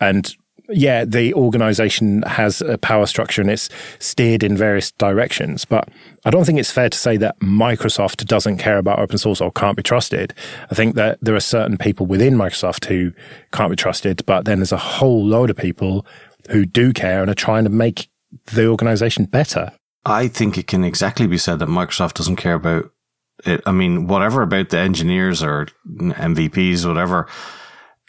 And 0.00 0.34
yeah, 0.72 1.04
the 1.04 1.34
organization 1.34 2.22
has 2.22 2.60
a 2.60 2.78
power 2.78 3.06
structure 3.06 3.40
and 3.42 3.50
it's 3.50 3.68
steered 3.98 4.42
in 4.42 4.56
various 4.56 4.92
directions. 4.92 5.64
But 5.64 5.88
I 6.24 6.30
don't 6.30 6.44
think 6.44 6.58
it's 6.58 6.70
fair 6.70 6.88
to 6.88 6.98
say 6.98 7.16
that 7.18 7.38
Microsoft 7.40 8.26
doesn't 8.26 8.58
care 8.58 8.78
about 8.78 8.98
open 8.98 9.18
source 9.18 9.40
or 9.40 9.50
can't 9.50 9.76
be 9.76 9.82
trusted. 9.82 10.34
I 10.70 10.74
think 10.74 10.94
that 10.94 11.18
there 11.20 11.34
are 11.34 11.40
certain 11.40 11.76
people 11.76 12.06
within 12.06 12.34
Microsoft 12.34 12.84
who 12.86 13.12
can't 13.52 13.70
be 13.70 13.76
trusted, 13.76 14.24
but 14.26 14.44
then 14.44 14.58
there's 14.58 14.72
a 14.72 14.76
whole 14.76 15.24
load 15.24 15.50
of 15.50 15.56
people 15.56 16.06
who 16.50 16.64
do 16.64 16.92
care 16.92 17.20
and 17.20 17.30
are 17.30 17.34
trying 17.34 17.64
to 17.64 17.70
make 17.70 18.08
the 18.46 18.66
organization 18.66 19.24
better. 19.24 19.72
I 20.04 20.28
think 20.28 20.56
it 20.56 20.66
can 20.66 20.84
exactly 20.84 21.26
be 21.26 21.38
said 21.38 21.58
that 21.58 21.68
Microsoft 21.68 22.14
doesn't 22.14 22.36
care 22.36 22.54
about 22.54 22.90
it. 23.44 23.62
I 23.66 23.72
mean, 23.72 24.06
whatever 24.06 24.42
about 24.42 24.70
the 24.70 24.78
engineers 24.78 25.42
or 25.42 25.68
MVPs, 25.86 26.86
whatever, 26.86 27.28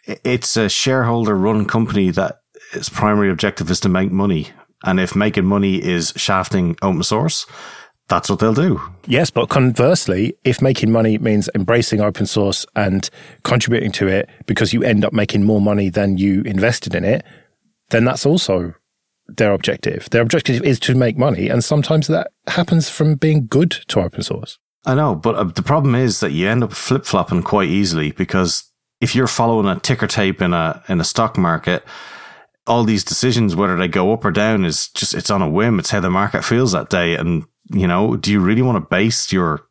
it's 0.05 0.57
a 0.57 0.69
shareholder 0.69 1.35
run 1.35 1.65
company 1.65 2.09
that 2.11 2.40
its 2.71 2.89
primary 2.89 3.29
objective 3.29 3.69
is 3.69 3.79
to 3.81 3.89
make 3.89 4.11
money. 4.11 4.49
And 4.83 4.99
if 4.99 5.15
making 5.15 5.45
money 5.45 5.75
is 5.83 6.13
shafting 6.15 6.75
open 6.81 7.03
source, 7.03 7.45
that's 8.07 8.29
what 8.29 8.39
they'll 8.39 8.53
do. 8.53 8.81
Yes, 9.07 9.29
but 9.29 9.47
conversely, 9.47 10.33
if 10.43 10.61
making 10.61 10.91
money 10.91 11.17
means 11.17 11.49
embracing 11.55 12.01
open 12.01 12.25
source 12.25 12.65
and 12.75 13.09
contributing 13.43 13.91
to 13.93 14.07
it 14.07 14.29
because 14.47 14.73
you 14.73 14.83
end 14.83 15.05
up 15.05 15.13
making 15.13 15.43
more 15.43 15.61
money 15.61 15.89
than 15.89 16.17
you 16.17 16.41
invested 16.41 16.93
in 16.93 17.05
it, 17.05 17.23
then 17.91 18.03
that's 18.03 18.25
also 18.25 18.73
their 19.27 19.53
objective. 19.53 20.09
Their 20.09 20.21
objective 20.21 20.61
is 20.63 20.79
to 20.81 20.95
make 20.95 21.17
money, 21.17 21.47
and 21.47 21.63
sometimes 21.63 22.07
that 22.07 22.31
happens 22.47 22.89
from 22.89 23.15
being 23.15 23.47
good 23.47 23.71
to 23.87 24.01
open 24.01 24.23
source. 24.23 24.57
I 24.85 24.95
know, 24.95 25.15
but 25.15 25.35
uh, 25.35 25.43
the 25.45 25.61
problem 25.61 25.95
is 25.95 26.19
that 26.21 26.31
you 26.31 26.49
end 26.49 26.63
up 26.63 26.73
flip 26.73 27.05
flopping 27.05 27.43
quite 27.43 27.69
easily 27.69 28.11
because 28.11 28.69
if 28.99 29.15
you're 29.15 29.27
following 29.27 29.67
a 29.67 29.79
ticker 29.79 30.07
tape 30.07 30.41
in 30.41 30.53
a 30.53 30.83
in 30.89 30.99
a 30.99 31.03
stock 31.05 31.37
market, 31.37 31.83
all 32.71 32.85
these 32.85 33.03
decisions, 33.03 33.53
whether 33.53 33.75
they 33.75 33.89
go 33.89 34.13
up 34.13 34.23
or 34.23 34.31
down, 34.31 34.63
is 34.63 34.87
just 34.89 35.13
it's 35.13 35.29
on 35.29 35.41
a 35.41 35.49
whim. 35.49 35.77
It's 35.77 35.89
how 35.89 35.99
the 35.99 36.09
market 36.09 36.45
feels 36.45 36.71
that 36.71 36.89
day. 36.89 37.15
And 37.15 37.43
you 37.69 37.85
know, 37.85 38.15
do 38.15 38.31
you 38.31 38.39
really 38.39 38.61
want 38.61 38.77
to 38.77 38.89
base 38.89 39.33
your 39.33 39.67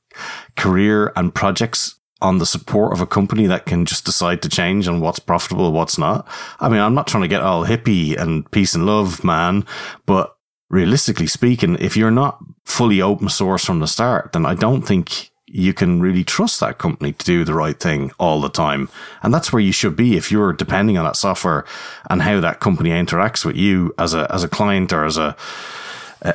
career 0.57 1.11
and 1.17 1.35
projects 1.35 1.99
on 2.21 2.37
the 2.37 2.45
support 2.45 2.93
of 2.93 3.01
a 3.01 3.07
company 3.07 3.47
that 3.47 3.65
can 3.65 3.87
just 3.87 4.05
decide 4.05 4.43
to 4.43 4.51
change 4.51 4.87
on 4.87 5.01
what's 5.01 5.19
profitable, 5.19 5.73
what's 5.73 5.97
not? 5.97 6.29
I 6.61 6.69
mean, 6.69 6.81
I'm 6.81 6.93
not 6.93 7.07
trying 7.07 7.23
to 7.23 7.29
get 7.29 7.41
all 7.41 7.65
hippie 7.65 8.19
and 8.19 8.49
peace 8.51 8.75
and 8.75 8.85
love, 8.85 9.25
man, 9.25 9.65
but 10.05 10.37
realistically 10.69 11.27
speaking, 11.27 11.79
if 11.81 11.97
you're 11.97 12.11
not 12.11 12.39
fully 12.67 13.01
open 13.01 13.31
source 13.31 13.65
from 13.65 13.81
the 13.81 13.87
start, 13.87 14.35
then 14.35 14.45
I 14.45 14.55
don't 14.55 14.83
think 14.83 15.30
you 15.51 15.75
can 15.75 16.01
really 16.01 16.23
trust 16.23 16.61
that 16.61 16.79
company 16.79 17.13
to 17.13 17.25
do 17.25 17.45
the 17.45 17.55
right 17.55 17.79
thing 17.79 18.13
all 18.19 18.41
the 18.41 18.49
time. 18.49 18.89
And 19.23 19.35
that's 19.35 19.53
where 19.53 19.61
you 19.61 19.73
should 19.73 19.97
be 19.97 20.17
if 20.17 20.31
you're 20.31 20.53
depending 20.53 20.97
on 20.97 21.05
that 21.05 21.17
software 21.17 21.65
and 22.09 22.23
how 22.23 22.41
that 22.41 22.61
company 22.61 22.91
interacts 22.91 23.45
with 23.45 23.57
you 23.57 23.93
as 23.99 24.15
a, 24.15 24.33
as 24.33 24.45
a 24.45 24.49
client 24.49 24.93
or 24.93 25.05
as 25.05 25.17
a, 25.17 25.37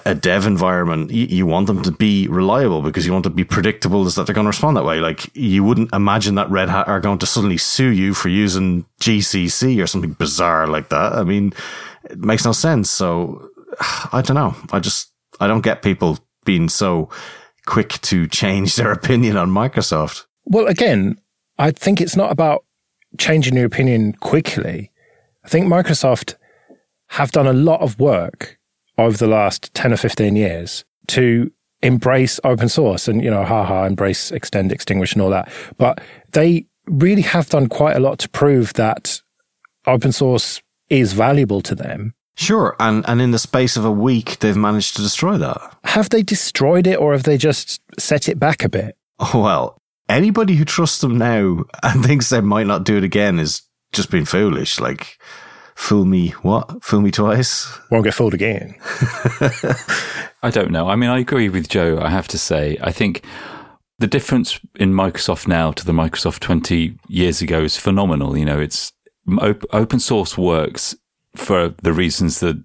a 0.06 0.16
dev 0.16 0.46
environment, 0.46 1.12
you, 1.12 1.46
want 1.46 1.68
them 1.68 1.82
to 1.84 1.92
be 1.92 2.28
reliable 2.28 2.82
because 2.82 3.06
you 3.06 3.14
want 3.14 3.24
to 3.24 3.30
be 3.30 3.46
predictable 3.46 4.06
is 4.06 4.16
that 4.16 4.26
they're 4.26 4.36
going 4.36 4.46
to 4.46 4.50
respond 4.50 4.76
that 4.76 4.84
way. 4.84 5.00
Like 5.00 5.34
you 5.36 5.64
wouldn't 5.64 5.94
imagine 5.94 6.36
that 6.36 6.50
Red 6.50 6.70
Hat 6.70 6.88
are 6.88 7.00
going 7.00 7.20
to 7.20 7.26
suddenly 7.26 7.58
sue 7.58 7.90
you 7.90 8.14
for 8.14 8.28
using 8.28 8.86
GCC 9.00 9.82
or 9.82 9.88
something 9.88 10.14
bizarre 10.14 10.68
like 10.68 10.90
that. 10.90 11.14
I 11.14 11.24
mean, 11.24 11.54
it 12.10 12.18
makes 12.18 12.44
no 12.44 12.52
sense. 12.52 12.90
So 12.90 13.50
I 14.12 14.22
don't 14.22 14.36
know. 14.36 14.56
I 14.74 14.80
just, 14.80 15.12
I 15.40 15.48
don't 15.48 15.62
get 15.62 15.84
people 15.84 16.20
being 16.44 16.68
so 16.68 17.10
quick 17.66 18.00
to 18.02 18.28
change 18.28 18.76
their 18.76 18.92
opinion 18.92 19.38
on 19.38 19.50
Microsoft. 19.50 20.26
Well, 20.46 20.68
again, 20.68 21.20
I 21.58 21.72
think 21.72 22.02
it's 22.02 22.16
not 22.16 22.32
about 22.32 22.64
changing 23.18 23.56
your 23.56 23.66
opinion 23.66 24.14
quickly. 24.14 24.92
I 25.44 25.48
think 25.50 25.68
Microsoft 25.68 26.36
have 27.10 27.32
done 27.32 27.48
a 27.48 27.54
lot 27.54 27.82
of 27.82 28.00
work 28.00 28.58
over 28.98 29.18
the 29.18 29.28
last 29.28 29.74
10 29.74 29.94
or 29.94 29.98
15 29.98 30.36
years 30.36 30.86
to 31.08 31.52
embrace 31.82 32.40
open 32.44 32.70
source 32.70 33.08
and, 33.08 33.24
you 33.24 33.30
know, 33.30 33.44
haha, 33.44 33.86
embrace, 33.86 34.32
extend, 34.32 34.72
extinguish, 34.72 35.14
and 35.14 35.22
all 35.22 35.30
that. 35.30 35.52
But 35.78 36.02
they 36.32 36.66
really 36.88 37.22
have 37.22 37.50
done 37.50 37.68
quite 37.68 37.96
a 37.96 38.00
lot 38.00 38.20
to 38.20 38.30
prove 38.30 38.74
that 38.74 39.22
open 39.86 40.12
source 40.12 40.62
is 40.90 41.14
valuable 41.14 41.62
to 41.62 41.76
them 41.76 42.14
Sure, 42.38 42.76
and 42.80 43.06
and 43.08 43.22
in 43.22 43.32
the 43.32 43.40
space 43.40 43.78
of 43.78 43.86
a 43.86 43.92
week, 43.92 44.40
they've 44.40 44.58
managed 44.58 44.96
to 44.98 45.02
destroy 45.02 45.38
that. 45.38 45.78
Have 45.86 46.10
they 46.10 46.22
destroyed 46.22 46.86
it, 46.86 47.00
or 47.00 47.14
have 47.14 47.24
they 47.24 47.38
just 47.38 47.82
set 47.98 48.28
it 48.28 48.40
back 48.40 48.64
a 48.64 48.70
bit? 48.70 48.98
Oh, 49.20 49.32
well, 49.44 49.78
anybody 50.10 50.56
who 50.56 50.66
trusts 50.66 51.00
them 51.00 51.18
now 51.18 51.64
and 51.82 52.04
thinks 52.06 52.30
they 52.30 52.42
might 52.42 52.68
not 52.68 52.84
do 52.84 52.98
it 52.98 53.04
again 53.04 53.40
is 53.40 53.62
just 53.94 54.12
being 54.12 54.26
foolish. 54.26 54.80
Like, 54.82 55.18
fool 55.76 56.04
me, 56.04 56.30
what? 56.42 56.84
Fool 56.84 57.02
me 57.02 57.12
twice? 57.12 57.68
Won't 57.90 58.04
get 58.04 58.14
fooled 58.14 58.34
again. 58.34 58.76
I 60.44 60.50
don't 60.52 60.72
know. 60.72 60.90
I 60.90 60.98
mean, 60.98 61.10
I 61.10 61.20
agree 61.20 61.48
with 61.48 61.70
Joe. 61.70 62.00
I 62.02 62.10
have 62.10 62.28
to 62.30 62.38
say, 62.38 62.78
I 62.82 62.92
think 62.92 63.24
the 63.98 64.08
difference 64.08 64.60
in 64.76 64.92
Microsoft 64.92 65.48
now 65.48 65.72
to 65.72 65.86
the 65.86 65.94
Microsoft 65.94 66.40
20 66.40 66.98
years 67.08 67.42
ago 67.42 67.64
is 67.64 67.78
phenomenal. 67.78 68.38
You 68.38 68.46
know, 68.46 68.60
it's 68.60 68.92
open 69.72 70.00
source 70.02 70.38
works 70.38 70.96
for 71.36 71.74
the 71.82 71.94
reasons 71.94 72.40
that 72.40 72.58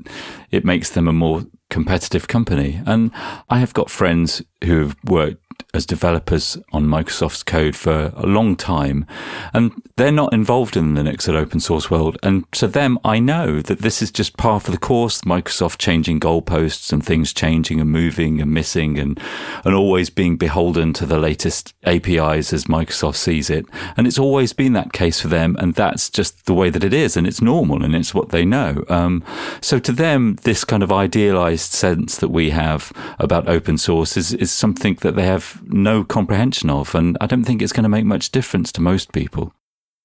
it 0.51 0.65
makes 0.65 0.91
them 0.91 1.09
a 1.09 1.13
more 1.13 1.45
competitive 1.71 2.29
company. 2.29 2.81
And 2.87 3.11
I 3.49 3.59
have 3.59 3.75
got 3.75 3.91
friends 3.91 4.43
who 4.65 4.81
have 4.81 4.97
worked 5.05 5.43
as 5.73 5.87
developers 5.87 6.59
on 6.73 6.87
Microsoft's 6.87 7.43
code 7.43 7.77
for 7.77 8.13
a 8.17 8.27
long 8.27 8.57
time, 8.57 9.07
and 9.53 9.73
they're 9.97 10.11
not 10.11 10.33
involved 10.33 10.77
in 10.77 10.95
the 10.95 11.03
Linux 11.03 11.29
and 11.29 11.37
open 11.37 11.61
source 11.61 11.91
world. 11.91 12.17
And 12.23 12.51
to 12.53 12.67
them, 12.67 12.99
I 13.05 13.19
know 13.19 13.61
that 13.61 13.81
this 13.81 14.03
is 14.03 14.11
just 14.11 14.37
par 14.37 14.61
for 14.61 14.71
the 14.71 14.79
course. 14.79 15.21
Microsoft 15.23 15.79
changing 15.79 16.21
goalposts 16.21 16.93
and 16.93 17.05
things 17.05 17.33
changing 17.33 17.81
and 17.81 17.91
moving 17.91 18.41
and 18.41 18.53
missing 18.53 18.99
and 18.99 19.21
and 19.65 19.75
always 19.75 20.11
being 20.11 20.37
beholden 20.37 20.93
to 20.95 21.07
the 21.07 21.19
latest 21.19 21.75
APIs 21.85 22.53
as 22.53 22.65
Microsoft 22.65 23.17
sees 23.17 23.51
it. 23.51 23.67
And 23.97 24.07
it's 24.07 24.19
always 24.19 24.53
been 24.53 24.73
that 24.73 24.93
case 24.93 25.21
for 25.21 25.29
them, 25.29 25.57
and 25.59 25.75
that's 25.75 26.11
just 26.11 26.47
the 26.47 26.55
way 26.55 26.71
that 26.71 26.85
it 26.85 26.93
is, 26.93 27.17
and 27.17 27.27
it's 27.27 27.43
normal, 27.43 27.85
and 27.85 27.95
it's 27.95 28.15
what 28.15 28.31
they 28.31 28.45
know. 28.45 28.85
Um, 28.89 29.23
so 29.61 29.79
to 29.79 29.93
them, 29.93 30.37
this 30.43 30.65
kind 30.65 30.83
of 30.83 30.93
idealized 30.93 31.73
sense 31.73 32.17
that 32.19 32.29
we 32.29 32.51
have 32.51 32.93
about 33.19 33.49
open 33.49 33.79
source 33.79 34.17
is 34.17 34.33
is 34.35 34.51
something 34.51 34.95
that 35.03 35.17
they 35.17 35.27
have 35.27 35.60
no 35.65 36.05
comprehension 36.05 36.71
of. 36.71 36.95
And 36.95 37.17
I 37.21 37.27
don't 37.27 37.45
think 37.45 37.63
it's 37.63 37.73
going 37.73 37.85
to 37.85 37.89
make 37.89 38.05
much 38.05 38.31
difference 38.31 38.73
to 38.73 38.81
most 38.81 39.13
people. 39.13 39.53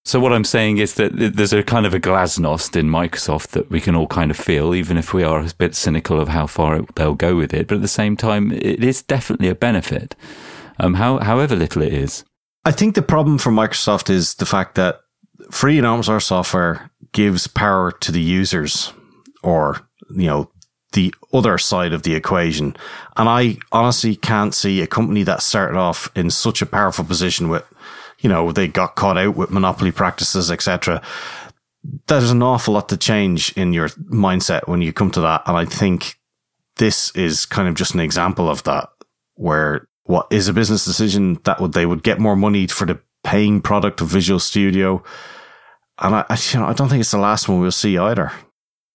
So 0.05 0.19
what 0.19 0.33
I'm 0.33 0.43
saying 0.43 0.77
is 0.77 0.93
that 0.95 1.13
there's 1.15 1.53
a 1.53 1.63
kind 1.63 1.87
of 1.87 1.95
a 1.95 1.99
glasnost 1.99 2.75
in 2.75 2.87
Microsoft 2.87 3.49
that 3.49 3.71
we 3.71 3.81
can 3.81 3.95
all 3.95 4.05
kind 4.05 4.29
of 4.29 4.37
feel, 4.37 4.75
even 4.75 4.97
if 4.97 5.15
we 5.15 5.23
are 5.23 5.39
a 5.39 5.51
bit 5.57 5.73
cynical 5.73 6.19
of 6.19 6.27
how 6.27 6.45
far 6.45 6.81
they'll 6.95 7.15
go 7.15 7.35
with 7.35 7.55
it. 7.55 7.67
But 7.67 7.75
at 7.75 7.81
the 7.81 7.87
same 7.87 8.15
time, 8.15 8.51
it 8.51 8.83
is 8.83 9.01
definitely 9.01 9.47
a 9.47 9.55
benefit, 9.55 10.15
um, 10.77 10.93
how, 10.93 11.17
however 11.17 11.55
little 11.55 11.81
it 11.81 11.91
is. 11.91 12.23
I 12.65 12.71
think 12.71 12.93
the 12.93 13.01
problem 13.01 13.39
for 13.39 13.51
Microsoft 13.51 14.11
is 14.11 14.35
the 14.35 14.45
fact 14.45 14.75
that 14.75 15.01
free 15.49 15.79
and 15.79 15.87
open 15.87 16.03
source 16.03 16.27
software 16.27 16.91
gives 17.11 17.47
power 17.47 17.91
to 17.91 18.11
the 18.11 18.21
users, 18.21 18.93
or 19.41 19.87
you 20.15 20.27
know 20.27 20.51
the 20.95 21.13
other 21.33 21.57
side 21.57 21.93
of 21.93 22.03
the 22.03 22.15
equation. 22.15 22.75
And 23.17 23.29
I 23.29 23.57
honestly 23.71 24.15
can't 24.15 24.55
see 24.55 24.81
a 24.81 24.87
company 24.87 25.23
that 25.23 25.43
started 25.43 25.77
off 25.77 26.09
in 26.15 26.31
such 26.31 26.61
a 26.61 26.65
powerful 26.65 27.05
position 27.05 27.49
with, 27.49 27.63
you 28.19 28.29
know, 28.29 28.51
they 28.51 28.67
got 28.67 28.95
caught 28.95 29.17
out 29.17 29.35
with 29.35 29.51
monopoly 29.51 29.91
practices, 29.91 30.49
etc. 30.49 31.01
There's 32.07 32.31
an 32.31 32.41
awful 32.41 32.73
lot 32.73 32.89
to 32.89 32.97
change 32.97 33.51
in 33.57 33.73
your 33.73 33.89
mindset 33.89 34.67
when 34.67 34.81
you 34.81 34.93
come 34.93 35.11
to 35.11 35.21
that. 35.21 35.43
And 35.45 35.57
I 35.57 35.65
think 35.65 36.15
this 36.77 37.11
is 37.11 37.45
kind 37.45 37.67
of 37.67 37.75
just 37.75 37.93
an 37.93 37.99
example 37.99 38.49
of 38.49 38.63
that, 38.63 38.89
where 39.35 39.87
what 40.03 40.27
is 40.31 40.47
a 40.47 40.53
business 40.53 40.85
decision 40.85 41.39
that 41.43 41.59
would, 41.59 41.73
they 41.73 41.85
would 41.85 42.03
get 42.03 42.19
more 42.19 42.35
money 42.35 42.67
for 42.67 42.85
the 42.85 42.99
paying 43.23 43.61
product 43.61 43.99
of 43.99 44.07
Visual 44.07 44.39
Studio. 44.39 45.03
And 45.99 46.15
I, 46.15 46.25
I, 46.29 46.37
you 46.53 46.59
know, 46.59 46.67
I 46.67 46.73
don't 46.73 46.87
think 46.87 47.01
it's 47.01 47.11
the 47.11 47.17
last 47.17 47.49
one 47.49 47.59
we'll 47.59 47.71
see 47.71 47.97
either. 47.97 48.31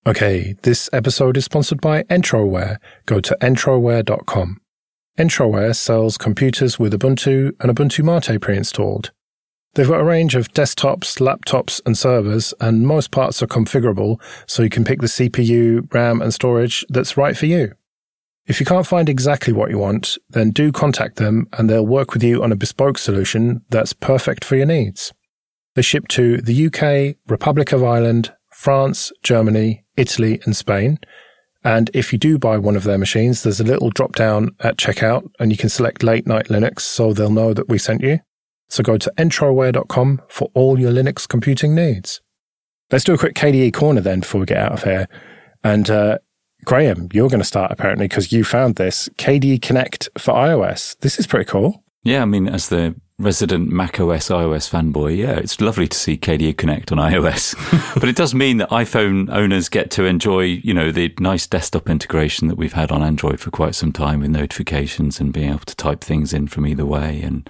Okay, 0.07 0.55
this 0.63 0.89
episode 0.95 1.37
is 1.37 1.45
sponsored 1.45 1.83
by 1.83 2.05
Entroware. 2.05 2.79
Go 3.05 3.21
to 3.21 3.37
entroware.com. 3.43 4.59
Entroware 5.19 5.77
sells 5.77 6.17
computers 6.17 6.79
with 6.79 6.95
Ubuntu 6.95 7.53
and 7.61 7.71
Ubuntu 7.71 8.03
Mate 8.03 8.41
pre-installed. 8.41 9.11
They've 9.75 9.87
got 9.87 10.01
a 10.01 10.05
range 10.05 10.35
of 10.35 10.55
desktops, 10.55 11.21
laptops, 11.21 11.83
and 11.85 11.99
servers, 11.99 12.55
and 12.63 12.87
most 12.87 13.11
parts 13.11 13.43
are 13.43 13.47
configurable, 13.47 14.19
so 14.47 14.63
you 14.63 14.71
can 14.71 14.87
pick 14.87 15.03
the 15.03 15.07
CPU, 15.07 15.93
RAM, 15.93 16.23
and 16.23 16.33
storage 16.33 16.83
that's 16.89 17.19
right 17.19 17.37
for 17.37 17.45
you. 17.45 17.75
If 18.47 18.59
you 18.59 18.65
can't 18.65 18.87
find 18.87 19.07
exactly 19.07 19.53
what 19.53 19.69
you 19.69 19.77
want, 19.77 20.17
then 20.31 20.51
do 20.51 20.73
contact 20.73 21.17
them 21.17 21.47
and 21.53 21.69
they'll 21.69 21.87
work 21.87 22.15
with 22.15 22.23
you 22.23 22.43
on 22.43 22.53
a 22.53 22.57
bespoke 22.57 22.97
solution 22.97 23.67
that's 23.69 23.93
perfect 23.93 24.47
for 24.47 24.57
your 24.57 24.65
needs. 24.65 25.13
They 25.75 25.83
ship 25.83 26.09
to 26.09 26.39
the 26.39 26.67
UK, 26.67 27.17
Republic 27.29 27.73
of 27.73 27.85
Ireland, 27.85 28.33
France, 28.61 29.11
Germany, 29.23 29.87
Italy, 29.97 30.39
and 30.45 30.55
Spain. 30.55 30.99
And 31.65 31.91
if 31.95 32.13
you 32.13 32.19
do 32.19 32.39
buy 32.39 32.59
one 32.59 32.77
of 32.77 32.85
their 32.85 32.99
machines, 32.99 33.43
there's 33.43 33.59
a 33.59 33.65
little 33.65 33.89
drop 33.89 34.15
down 34.15 34.51
at 34.61 34.77
checkout 34.77 35.31
and 35.41 35.51
you 35.51 35.57
can 35.57 35.71
select 35.71 36.03
late 36.03 36.27
night 36.27 36.49
Linux 36.49 36.81
so 36.81 37.15
they'll 37.15 37.31
know 37.31 37.55
that 37.55 37.71
we 37.71 37.79
sent 37.79 38.03
you. 38.03 38.19
So 38.69 38.83
go 38.83 38.99
to 38.99 39.11
entroware.com 39.17 40.21
for 40.29 40.51
all 40.53 40.79
your 40.79 40.93
Linux 40.93 41.27
computing 41.27 41.75
needs. 41.75 42.21
Let's 42.93 43.05
do 43.05 43.15
a 43.15 43.19
quick 43.19 43.35
KDE 43.35 43.73
corner 43.73 44.03
then 44.03 44.21
before 44.21 44.41
we 44.43 44.47
get 44.47 44.59
out 44.59 44.73
of 44.73 44.83
here. 44.83 45.09
And 45.65 45.89
uh, 45.89 46.19
Graham, 46.67 47.09
you're 47.15 47.31
going 47.31 47.41
to 47.41 47.47
start 47.47 47.73
apparently 47.73 48.09
because 48.09 48.31
you 48.31 48.45
found 48.45 48.77
this 48.77 49.09
KDE 49.17 49.63
Connect 49.63 50.11
for 50.19 50.35
iOS. 50.35 50.99
This 51.01 51.19
is 51.19 51.27
pretty 51.27 51.47
cool. 51.47 51.83
Yeah, 52.03 52.21
I 52.21 52.27
mean, 52.27 52.47
as 52.47 52.69
the 52.69 52.95
resident 53.21 53.71
Mac 53.71 54.01
OS 54.01 54.29
iOS 54.29 54.69
fanboy, 54.71 55.17
yeah, 55.17 55.33
it's 55.33 55.61
lovely 55.61 55.87
to 55.87 55.97
see 55.97 56.17
KDE 56.17 56.57
Connect 56.57 56.91
on 56.91 56.99
iOS. 56.99 57.55
but 58.01 58.09
it 58.09 58.17
does 58.17 58.35
mean 58.35 58.57
that 58.57 58.71
iPhone 58.71 59.31
owners 59.31 59.69
get 59.69 59.91
to 59.93 60.05
enjoy, 60.05 60.43
you 60.43 60.73
know, 60.73 60.91
the 60.91 61.15
nice 61.21 61.47
desktop 61.47 61.89
integration 61.89 62.49
that 62.49 62.57
we've 62.57 62.73
had 62.73 62.91
on 62.91 63.03
Android 63.03 63.39
for 63.39 63.51
quite 63.51 63.75
some 63.75 63.93
time 63.93 64.21
with 64.21 64.31
notifications 64.31 65.21
and 65.21 65.33
being 65.33 65.51
able 65.51 65.61
to 65.61 65.77
type 65.77 66.01
things 66.01 66.33
in 66.33 66.49
from 66.49 66.67
either 66.67 66.87
way. 66.87 67.21
And 67.21 67.49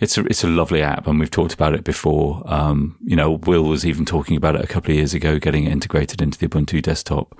it's 0.00 0.18
a, 0.18 0.24
it's 0.26 0.42
a 0.42 0.48
lovely 0.48 0.82
app. 0.82 1.06
And 1.06 1.20
we've 1.20 1.30
talked 1.30 1.54
about 1.54 1.74
it 1.74 1.84
before. 1.84 2.42
Um, 2.46 2.96
you 3.04 3.16
know, 3.16 3.32
Will 3.32 3.64
was 3.64 3.86
even 3.86 4.04
talking 4.04 4.36
about 4.36 4.56
it 4.56 4.64
a 4.64 4.68
couple 4.68 4.90
of 4.90 4.96
years 4.96 5.14
ago, 5.14 5.38
getting 5.38 5.64
it 5.64 5.72
integrated 5.72 6.20
into 6.20 6.38
the 6.38 6.48
Ubuntu 6.48 6.82
desktop. 6.82 7.38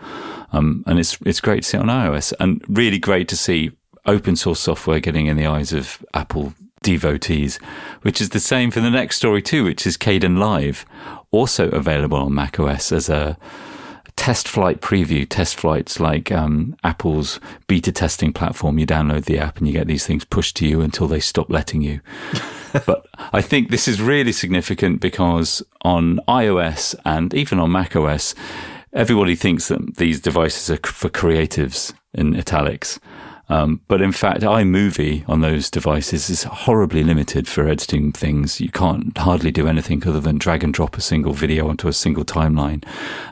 Um, 0.53 0.85
and 0.87 0.99
it's, 0.99 1.19
it's 1.27 1.41
great 1.41 1.65
to 1.65 1.69
see 1.69 1.79
it 1.79 1.81
on 1.81 1.89
iOS 1.89 2.33
and 2.39 2.65
really 2.69 2.99
great 2.99 3.29
to 3.29 3.37
see 3.37 3.73
open 4.07 4.37
source 4.37 4.61
software 4.61 5.01
getting 5.01 5.27
in 5.27 5.37
the 5.37 5.47
eyes 5.47 5.73
of 5.73 6.05
Apple 6.15 6.55
devotees, 6.87 7.59
which 8.03 8.21
is 8.21 8.31
the 8.31 8.39
same 8.39 8.71
for 8.71 8.81
the 8.81 8.91
next 8.91 9.17
story 9.17 9.43
too, 9.43 9.65
which 9.65 9.87
is 9.89 9.97
Caden 9.97 10.37
Kdenlive, 10.37 10.85
also 11.33 11.69
available 11.71 12.19
on 12.19 12.33
macOS 12.33 12.93
as 12.93 13.09
a 13.09 13.37
test 14.15 14.47
flight 14.47 14.81
preview. 14.81 15.27
Test 15.29 15.57
flights 15.57 15.99
like 15.99 16.31
um, 16.31 16.77
Apple's 16.85 17.41
beta 17.67 17.91
testing 17.91 18.33
platform. 18.33 18.79
You 18.79 18.87
download 18.87 19.25
the 19.25 19.39
app 19.39 19.59
and 19.59 19.67
you 19.67 19.73
get 19.73 19.89
these 19.89 20.07
things 20.07 20.25
pushed 20.25 20.57
to 20.59 20.67
you 20.67 20.81
until 20.81 21.09
they 21.09 21.19
stop 21.19 21.51
letting 21.51 21.83
you. 21.83 22.01
but 22.87 23.05
I 23.33 23.43
think 23.43 23.71
this 23.71 23.89
is 23.89 24.01
really 24.01 24.33
significant 24.33 25.01
because 25.01 25.63
on 25.83 26.21
iOS 26.29 26.95
and 27.05 27.35
even 27.35 27.59
on 27.59 27.73
macOS, 27.73 28.37
everybody 28.93 29.35
thinks 29.35 29.67
that 29.69 29.97
these 29.97 30.21
devices 30.21 30.71
are 30.71 30.87
for 30.87 31.09
creatives 31.09 31.93
in 32.15 32.37
italics. 32.37 33.01
Um, 33.49 33.81
but 33.87 34.03
in 34.03 34.13
fact, 34.13 34.41
iMovie 34.41 35.29
on 35.29 35.41
those 35.41 35.71
devices 35.71 36.29
is 36.29 36.45
horribly 36.45 37.05
limited 37.05 37.47
for 37.47 37.69
editing 37.69 38.13
things. 38.13 38.61
You 38.61 38.71
can't 38.71 39.17
hardly 39.17 39.53
do 39.53 39.69
anything 39.69 40.07
other 40.07 40.21
than 40.21 40.39
drag 40.39 40.65
and 40.65 40.75
drop 40.75 40.97
a 40.97 41.01
single 41.01 41.33
video 41.33 41.69
onto 41.69 41.87
a 41.87 41.93
single 41.93 42.25
timeline. 42.25 42.85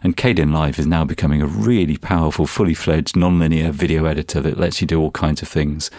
And 0.03 0.16
Kdenlive 0.16 0.79
is 0.79 0.87
now 0.87 1.05
becoming 1.05 1.42
a 1.42 1.46
really 1.46 1.96
powerful, 1.96 2.46
fully 2.46 2.74
fledged, 2.74 3.16
non-linear 3.16 3.72
video 3.72 4.05
editor 4.05 4.40
that 4.42 4.59
lets 4.59 4.81
you 4.81 4.87
do 4.87 5.00
all 5.00 5.11
kinds 5.11 5.42
of 5.42 5.48
things. 5.48 5.90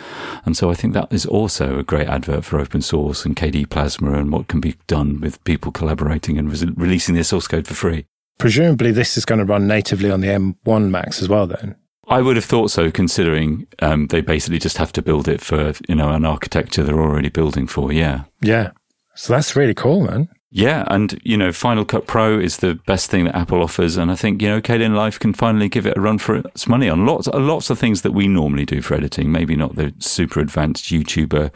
And 0.45 0.55
so 0.55 0.71
I 0.71 0.75
think 0.75 0.93
that 0.93 1.11
is 1.11 1.25
also 1.25 1.77
a 1.77 1.83
great 1.83 2.07
advert 2.07 2.45
for 2.45 2.59
open 2.59 2.81
source 2.81 3.25
and 3.25 3.35
KDE 3.35 3.69
Plasma 3.69 4.13
and 4.13 4.31
what 4.31 4.47
can 4.47 4.61
be 4.61 4.75
done 4.87 5.19
with 5.19 5.43
people 5.43 5.71
collaborating 5.71 6.37
and 6.37 6.51
re- 6.51 6.73
releasing 6.75 7.15
their 7.15 7.23
source 7.23 7.47
code 7.47 7.67
for 7.67 7.73
free. 7.73 8.05
Presumably, 8.37 8.91
this 8.91 9.17
is 9.17 9.25
going 9.25 9.39
to 9.39 9.45
run 9.45 9.67
natively 9.67 10.11
on 10.11 10.21
the 10.21 10.27
M1 10.27 10.89
Macs 10.89 11.21
as 11.21 11.29
well, 11.29 11.47
then. 11.47 11.75
I 12.07 12.21
would 12.21 12.35
have 12.35 12.45
thought 12.45 12.71
so, 12.71 12.91
considering 12.91 13.67
um, 13.79 14.07
they 14.07 14.21
basically 14.21 14.59
just 14.59 14.77
have 14.77 14.91
to 14.93 15.01
build 15.01 15.27
it 15.27 15.41
for 15.41 15.73
you 15.87 15.95
know 15.95 16.11
an 16.11 16.25
architecture 16.25 16.83
they're 16.83 16.99
already 16.99 17.29
building 17.29 17.67
for. 17.67 17.91
Yeah, 17.91 18.23
yeah. 18.41 18.71
So 19.15 19.33
that's 19.33 19.55
really 19.55 19.73
cool, 19.73 20.01
man. 20.01 20.29
Yeah, 20.51 20.85
and 20.87 21.19
you 21.23 21.35
know, 21.35 21.51
Final 21.51 21.83
Cut 21.83 22.07
Pro 22.07 22.39
is 22.39 22.57
the 22.57 22.75
best 22.85 23.11
thing 23.11 23.25
that 23.25 23.35
Apple 23.35 23.61
offers, 23.61 23.97
and 23.97 24.11
I 24.11 24.15
think 24.15 24.41
you 24.41 24.47
know, 24.47 24.61
Kdenlive 24.61 25.19
can 25.19 25.33
finally 25.33 25.67
give 25.67 25.85
it 25.85 25.97
a 25.97 26.01
run 26.01 26.17
for 26.17 26.35
its 26.35 26.67
money 26.67 26.87
on 26.87 27.05
lots, 27.05 27.27
lots 27.27 27.69
of 27.69 27.79
things 27.79 28.03
that 28.03 28.11
we 28.11 28.27
normally 28.27 28.65
do 28.65 28.81
for 28.81 28.93
editing. 28.93 29.31
Maybe 29.31 29.55
not 29.55 29.75
the 29.75 29.93
super 29.99 30.39
advanced 30.39 30.85
YouTuber 30.85 31.51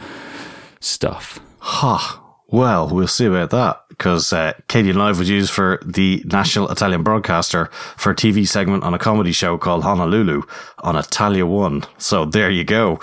stuff. 0.82 1.40
Ha. 1.60 2.26
Well, 2.48 2.90
we'll 2.90 3.08
see 3.08 3.26
about 3.26 3.52
that 3.52 3.82
because 4.00 4.32
uh, 4.32 4.54
Kdenlive 4.70 5.20
was 5.20 5.30
used 5.30 5.52
for 5.52 5.80
the 5.86 6.24
national 6.26 6.72
Italian 6.72 7.04
broadcaster 7.04 7.66
for 7.98 8.12
a 8.12 8.16
TV 8.16 8.48
segment 8.48 8.84
on 8.84 8.94
a 8.94 8.98
comedy 8.98 9.34
show 9.34 9.58
called 9.58 9.84
Honolulu 9.84 10.44
on 10.80 10.96
Italia 10.96 11.46
One. 11.46 11.84
So 11.98 12.24
there 12.24 12.50
you 12.50 12.64
go. 12.64 13.00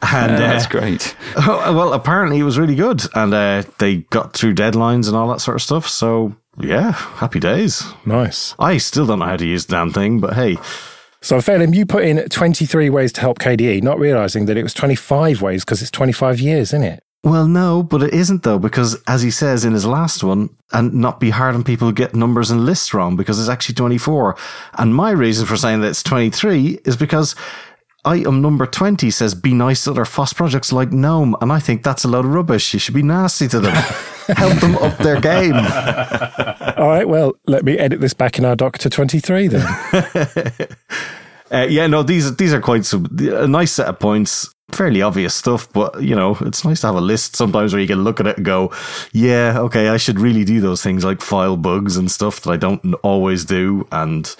And 0.00 0.32
yeah, 0.32 0.38
that's 0.38 0.66
uh, 0.66 0.70
great. 0.70 1.16
Well, 1.36 1.92
apparently 1.92 2.38
it 2.38 2.44
was 2.44 2.58
really 2.58 2.76
good, 2.76 3.02
and 3.14 3.34
uh, 3.34 3.64
they 3.78 3.96
got 4.10 4.32
through 4.34 4.54
deadlines 4.54 5.08
and 5.08 5.16
all 5.16 5.28
that 5.28 5.40
sort 5.40 5.56
of 5.56 5.62
stuff. 5.62 5.88
So 5.88 6.36
yeah, 6.58 6.92
happy 6.92 7.40
days. 7.40 7.84
Nice. 8.06 8.54
I 8.58 8.78
still 8.78 9.06
don't 9.06 9.18
know 9.18 9.26
how 9.26 9.36
to 9.36 9.46
use 9.46 9.66
the 9.66 9.72
damn 9.72 9.92
thing, 9.92 10.20
but 10.20 10.34
hey. 10.34 10.58
So, 11.20 11.38
Phelim, 11.38 11.74
you 11.74 11.86
put 11.86 12.04
in 12.04 12.28
23 12.28 12.88
ways 12.88 13.12
to 13.14 13.20
help 13.20 13.40
KDE, 13.40 13.82
not 13.82 13.98
realizing 13.98 14.46
that 14.46 14.56
it 14.56 14.62
was 14.62 14.72
25 14.74 15.42
ways 15.42 15.64
because 15.64 15.82
it's 15.82 15.90
25 15.90 16.38
years, 16.38 16.68
isn't 16.68 16.84
it? 16.84 17.02
Well, 17.26 17.48
no, 17.48 17.82
but 17.82 18.04
it 18.04 18.14
isn't 18.14 18.44
though, 18.44 18.60
because 18.60 19.02
as 19.08 19.20
he 19.20 19.32
says 19.32 19.64
in 19.64 19.72
his 19.72 19.84
last 19.84 20.22
one, 20.22 20.48
and 20.72 20.94
not 20.94 21.18
be 21.18 21.30
hard 21.30 21.56
on 21.56 21.64
people 21.64 21.88
who 21.88 21.92
get 21.92 22.14
numbers 22.14 22.52
and 22.52 22.64
lists 22.64 22.94
wrong, 22.94 23.16
because 23.16 23.40
it's 23.40 23.48
actually 23.48 23.74
24. 23.74 24.36
And 24.78 24.94
my 24.94 25.10
reason 25.10 25.44
for 25.44 25.56
saying 25.56 25.80
that 25.80 25.88
it's 25.88 26.04
23 26.04 26.78
is 26.84 26.96
because 26.96 27.34
item 28.04 28.42
number 28.42 28.64
20 28.64 29.10
says 29.10 29.34
be 29.34 29.54
nice 29.54 29.82
to 29.84 29.90
other 29.90 30.04
FOSS 30.04 30.34
projects 30.34 30.72
like 30.72 30.92
GNOME. 30.92 31.34
And 31.40 31.50
I 31.50 31.58
think 31.58 31.82
that's 31.82 32.04
a 32.04 32.08
load 32.08 32.26
of 32.26 32.32
rubbish. 32.32 32.72
You 32.72 32.78
should 32.78 32.94
be 32.94 33.02
nasty 33.02 33.48
to 33.48 33.58
them. 33.58 33.74
Help 34.28 34.60
them 34.60 34.76
up 34.76 34.96
their 34.98 35.20
game. 35.20 35.54
All 36.76 36.86
right, 36.86 37.08
well, 37.08 37.34
let 37.48 37.64
me 37.64 37.76
edit 37.76 38.00
this 38.00 38.14
back 38.14 38.38
in 38.38 38.44
our 38.44 38.54
doc 38.54 38.78
to 38.78 38.88
23 38.88 39.48
then. 39.48 39.66
uh, 41.50 41.66
yeah, 41.68 41.88
no, 41.88 42.04
these, 42.04 42.36
these 42.36 42.54
are 42.54 42.60
quite 42.60 42.84
some, 42.84 43.08
a 43.18 43.48
nice 43.48 43.72
set 43.72 43.88
of 43.88 43.98
points 43.98 44.48
fairly 44.72 45.02
obvious 45.02 45.34
stuff, 45.34 45.72
but 45.72 46.02
you 46.02 46.14
know, 46.14 46.36
it's 46.40 46.64
nice 46.64 46.80
to 46.80 46.88
have 46.88 46.96
a 46.96 47.00
list 47.00 47.36
sometimes 47.36 47.72
where 47.72 47.80
you 47.80 47.88
can 47.88 48.04
look 48.04 48.20
at 48.20 48.26
it 48.26 48.36
and 48.36 48.44
go, 48.44 48.72
yeah, 49.12 49.58
okay, 49.60 49.88
I 49.88 49.96
should 49.96 50.18
really 50.18 50.44
do 50.44 50.60
those 50.60 50.82
things 50.82 51.04
like 51.04 51.20
file 51.22 51.56
bugs 51.56 51.96
and 51.96 52.10
stuff 52.10 52.40
that 52.42 52.50
I 52.50 52.56
don't 52.56 52.94
always 53.02 53.44
do. 53.44 53.86
And 53.92 54.34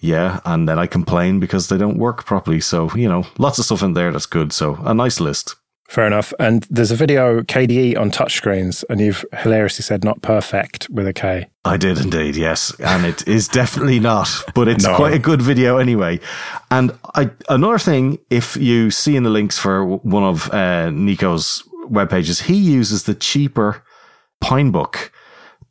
yeah, 0.00 0.40
and 0.44 0.68
then 0.68 0.78
I 0.78 0.86
complain 0.86 1.40
because 1.40 1.68
they 1.68 1.78
don't 1.78 1.98
work 1.98 2.24
properly. 2.24 2.60
So, 2.60 2.90
you 2.94 3.08
know, 3.08 3.26
lots 3.38 3.58
of 3.58 3.64
stuff 3.64 3.82
in 3.82 3.94
there 3.94 4.12
that's 4.12 4.26
good. 4.26 4.52
So 4.52 4.76
a 4.84 4.94
nice 4.94 5.20
list. 5.20 5.56
Fair 5.88 6.06
enough. 6.06 6.32
And 6.38 6.66
there's 6.70 6.90
a 6.90 6.96
video 6.96 7.42
KDE 7.42 7.98
on 7.98 8.10
touchscreens, 8.10 8.84
and 8.88 9.00
you've 9.00 9.24
hilariously 9.38 9.82
said 9.82 10.02
not 10.02 10.22
perfect 10.22 10.88
with 10.90 11.06
a 11.06 11.12
K. 11.12 11.46
I 11.64 11.76
did 11.76 11.98
indeed, 11.98 12.36
yes. 12.36 12.72
And 12.80 13.04
it 13.04 13.26
is 13.28 13.48
definitely 13.48 14.00
not, 14.00 14.28
but 14.54 14.66
it's 14.66 14.84
no. 14.86 14.96
quite 14.96 15.14
a 15.14 15.18
good 15.18 15.42
video 15.42 15.76
anyway. 15.76 16.20
And 16.70 16.92
I, 17.14 17.30
another 17.48 17.78
thing, 17.78 18.18
if 18.30 18.56
you 18.56 18.90
see 18.90 19.14
in 19.14 19.24
the 19.24 19.30
links 19.30 19.58
for 19.58 19.84
one 19.84 20.24
of 20.24 20.50
uh, 20.52 20.90
Nico's 20.90 21.62
web 21.88 22.10
pages, 22.10 22.40
he 22.40 22.56
uses 22.56 23.04
the 23.04 23.14
cheaper 23.14 23.82
Pinebook 24.42 25.10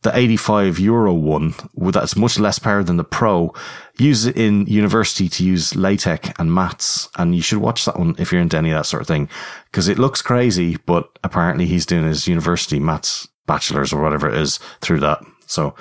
the 0.03 0.15
85 0.15 0.79
euro 0.79 1.13
one 1.13 1.53
that's 1.75 2.15
much 2.15 2.37
less 2.39 2.59
power 2.59 2.83
than 2.83 2.97
the 2.97 3.03
pro 3.03 3.53
use 3.97 4.25
it 4.25 4.37
in 4.37 4.65
university 4.65 5.27
to 5.29 5.45
use 5.45 5.75
latex 5.75 6.29
and 6.37 6.53
maths 6.53 7.09
and 7.17 7.35
you 7.35 7.41
should 7.41 7.59
watch 7.59 7.85
that 7.85 7.97
one 7.97 8.15
if 8.17 8.31
you're 8.31 8.41
into 8.41 8.57
any 8.57 8.71
of 8.71 8.77
that 8.77 8.85
sort 8.85 9.01
of 9.01 9.07
thing 9.07 9.29
because 9.71 9.87
it 9.87 9.97
looks 9.97 10.21
crazy 10.21 10.77
but 10.85 11.09
apparently 11.23 11.65
he's 11.65 11.85
doing 11.85 12.05
his 12.05 12.27
university 12.27 12.79
maths 12.79 13.27
bachelor's 13.45 13.93
or 13.93 14.01
whatever 14.01 14.29
it 14.29 14.37
is 14.37 14.57
through 14.81 14.99
that. 15.01 15.23
So 15.45 15.75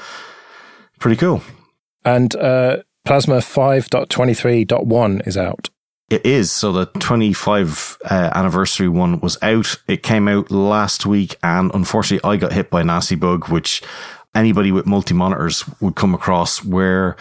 pretty 0.99 1.17
cool. 1.17 1.43
And 2.05 2.35
uh, 2.37 2.79
plasma 3.05 3.39
5.23.1 3.39 5.27
is 5.27 5.37
out 5.37 5.71
it 6.13 6.27
is. 6.27 6.53
So 6.53 6.73
the 6.73 6.87
25 6.87 7.99
uh, 8.05 8.31
anniversary 8.35 8.89
one 8.89 9.21
was 9.21 9.39
out. 9.43 9.77
It 9.89 10.03
came 10.03 10.29
out 10.29 10.51
last 10.51 11.07
week, 11.07 11.37
and 11.43 11.71
unfortunately, 11.75 12.29
I 12.29 12.37
got 12.37 12.53
hit 12.53 12.71
by 12.71 12.83
a 12.83 12.85
nasty 12.85 13.15
bug, 13.15 13.49
which 13.49 13.83
anybody 14.35 14.73
with 14.73 14.87
multi 14.87 15.15
monitors 15.15 15.65
would 15.81 15.97
come 15.97 16.15
across 16.15 16.65
where. 16.65 17.17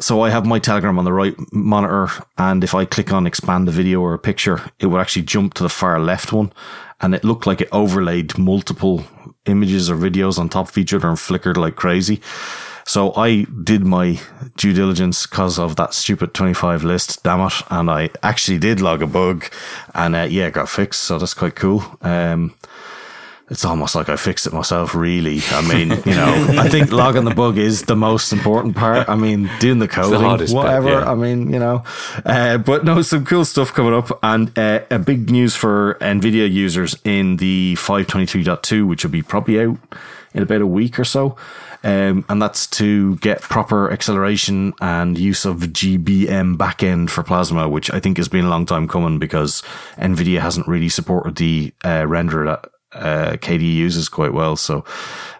So 0.00 0.22
I 0.22 0.30
have 0.30 0.46
my 0.46 0.58
Telegram 0.58 0.98
on 0.98 1.04
the 1.04 1.12
right 1.12 1.34
monitor, 1.52 2.08
and 2.38 2.64
if 2.64 2.74
I 2.74 2.84
click 2.84 3.12
on 3.12 3.26
expand 3.26 3.68
the 3.68 3.72
video 3.72 4.00
or 4.00 4.14
a 4.14 4.18
picture, 4.18 4.62
it 4.78 4.86
would 4.86 5.00
actually 5.00 5.22
jump 5.22 5.54
to 5.54 5.62
the 5.62 5.68
far 5.68 6.00
left 6.00 6.32
one, 6.32 6.52
and 7.00 7.14
it 7.14 7.24
looked 7.24 7.46
like 7.46 7.60
it 7.60 7.68
overlaid 7.72 8.38
multiple 8.38 9.04
images 9.46 9.90
or 9.90 9.96
videos 9.96 10.38
on 10.38 10.48
top 10.48 10.68
of 10.68 10.78
each 10.78 10.94
other 10.94 11.08
and 11.08 11.18
flickered 11.18 11.56
like 11.56 11.76
crazy. 11.76 12.20
So 12.84 13.14
I 13.14 13.44
did 13.62 13.84
my 13.84 14.20
due 14.56 14.72
diligence 14.72 15.26
because 15.26 15.58
of 15.58 15.76
that 15.76 15.94
stupid 15.94 16.34
25 16.34 16.84
list, 16.84 17.22
damn 17.22 17.40
it. 17.40 17.54
And 17.70 17.90
I 17.90 18.10
actually 18.22 18.58
did 18.58 18.80
log 18.80 19.02
a 19.02 19.06
bug 19.06 19.44
and 19.94 20.16
uh, 20.16 20.26
yeah, 20.30 20.50
got 20.50 20.68
fixed. 20.68 21.02
So 21.02 21.18
that's 21.18 21.34
quite 21.34 21.54
cool. 21.54 21.82
Um, 22.02 22.54
it's 23.50 23.64
almost 23.64 23.96
like 23.96 24.08
I 24.08 24.14
fixed 24.14 24.46
it 24.46 24.52
myself, 24.52 24.94
really. 24.94 25.40
I 25.50 25.62
mean, 25.62 25.90
you 26.06 26.14
know, 26.14 26.46
I 26.56 26.68
think 26.68 26.92
logging 26.92 27.24
the 27.24 27.34
bug 27.34 27.58
is 27.58 27.82
the 27.82 27.96
most 27.96 28.32
important 28.32 28.76
part. 28.76 29.08
I 29.08 29.16
mean, 29.16 29.50
doing 29.58 29.80
the 29.80 29.88
coding, 29.88 30.20
the 30.20 30.54
whatever. 30.54 30.86
Bit, 30.86 30.92
yeah. 30.92 31.10
I 31.10 31.14
mean, 31.16 31.52
you 31.52 31.58
know, 31.58 31.82
uh, 32.24 32.58
but 32.58 32.84
no, 32.84 33.02
some 33.02 33.26
cool 33.26 33.44
stuff 33.44 33.74
coming 33.74 33.92
up 33.92 34.16
and 34.22 34.56
uh, 34.56 34.82
a 34.90 35.00
big 35.00 35.30
news 35.30 35.56
for 35.56 35.98
NVIDIA 36.00 36.50
users 36.50 36.96
in 37.04 37.38
the 37.38 37.74
523.2, 37.74 38.86
which 38.86 39.04
will 39.04 39.10
be 39.10 39.22
probably 39.22 39.60
out 39.60 39.78
in 40.32 40.44
about 40.44 40.60
a 40.60 40.66
week 40.66 41.00
or 41.00 41.04
so. 41.04 41.36
Um, 41.82 42.24
and 42.28 42.42
that's 42.42 42.66
to 42.68 43.16
get 43.16 43.40
proper 43.40 43.90
acceleration 43.90 44.74
and 44.80 45.18
use 45.18 45.44
of 45.44 45.58
GBM 45.58 46.56
backend 46.56 47.10
for 47.10 47.22
Plasma, 47.22 47.68
which 47.68 47.90
I 47.90 48.00
think 48.00 48.18
has 48.18 48.28
been 48.28 48.44
a 48.44 48.50
long 48.50 48.66
time 48.66 48.86
coming 48.86 49.18
because 49.18 49.62
NVIDIA 49.96 50.40
hasn't 50.40 50.68
really 50.68 50.88
supported 50.88 51.36
the 51.36 51.72
uh, 51.84 52.02
renderer 52.02 52.46
that 52.46 52.70
uh, 52.92 53.36
KDE 53.36 53.74
uses 53.74 54.08
quite 54.08 54.34
well. 54.34 54.56
So 54.56 54.84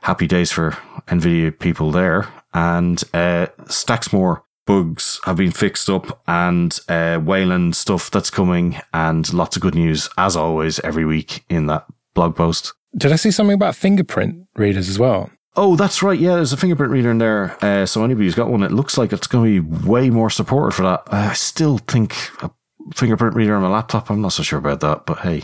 happy 0.02 0.26
days 0.26 0.50
for 0.50 0.72
NVIDIA 1.08 1.58
people 1.58 1.90
there. 1.90 2.28
And 2.54 3.02
uh, 3.12 3.46
Stacksmore 3.66 4.42
bugs 4.66 5.20
have 5.24 5.36
been 5.36 5.50
fixed 5.50 5.90
up 5.90 6.22
and 6.26 6.78
uh, 6.88 7.20
Wayland 7.22 7.76
stuff 7.76 8.10
that's 8.10 8.30
coming 8.30 8.80
and 8.94 9.32
lots 9.32 9.56
of 9.56 9.62
good 9.62 9.74
news 9.74 10.08
as 10.16 10.36
always 10.36 10.78
every 10.80 11.04
week 11.04 11.44
in 11.48 11.66
that 11.66 11.86
blog 12.14 12.36
post. 12.36 12.72
Did 12.96 13.12
I 13.12 13.16
see 13.16 13.30
something 13.30 13.54
about 13.54 13.76
fingerprint 13.76 14.46
readers 14.56 14.88
as 14.88 14.98
well? 14.98 15.30
Oh, 15.56 15.74
that's 15.76 16.02
right. 16.02 16.18
Yeah, 16.18 16.36
there's 16.36 16.52
a 16.52 16.56
fingerprint 16.56 16.92
reader 16.92 17.10
in 17.10 17.18
there. 17.18 17.56
Uh, 17.62 17.84
so 17.84 18.04
anybody 18.04 18.26
who's 18.26 18.34
got 18.34 18.48
one, 18.48 18.62
it 18.62 18.70
looks 18.70 18.96
like 18.96 19.12
it's 19.12 19.26
going 19.26 19.52
to 19.52 19.62
be 19.62 19.86
way 19.86 20.08
more 20.10 20.30
supported 20.30 20.74
for 20.74 20.82
that. 20.84 21.02
I 21.08 21.32
still 21.32 21.78
think 21.78 22.14
a 22.42 22.50
fingerprint 22.94 23.34
reader 23.34 23.56
on 23.56 23.64
a 23.64 23.70
laptop. 23.70 24.10
I'm 24.10 24.20
not 24.20 24.32
so 24.32 24.42
sure 24.42 24.58
about 24.58 24.80
that, 24.80 25.06
but 25.06 25.18
hey, 25.18 25.42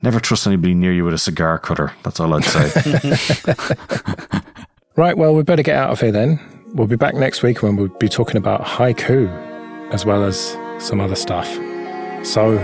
never 0.00 0.20
trust 0.20 0.46
anybody 0.46 0.74
near 0.74 0.92
you 0.92 1.04
with 1.04 1.14
a 1.14 1.18
cigar 1.18 1.58
cutter. 1.58 1.92
That's 2.02 2.18
all 2.18 2.32
I'd 2.34 2.44
say. 2.44 3.60
right. 4.96 5.16
Well, 5.16 5.34
we 5.34 5.42
better 5.42 5.62
get 5.62 5.76
out 5.76 5.90
of 5.90 6.00
here 6.00 6.12
then. 6.12 6.40
We'll 6.74 6.86
be 6.86 6.96
back 6.96 7.14
next 7.14 7.42
week 7.42 7.62
when 7.62 7.76
we'll 7.76 7.88
be 7.88 8.08
talking 8.08 8.38
about 8.38 8.62
haiku 8.62 9.28
as 9.92 10.06
well 10.06 10.24
as 10.24 10.56
some 10.78 11.00
other 11.00 11.14
stuff. 11.14 11.46
So 12.24 12.56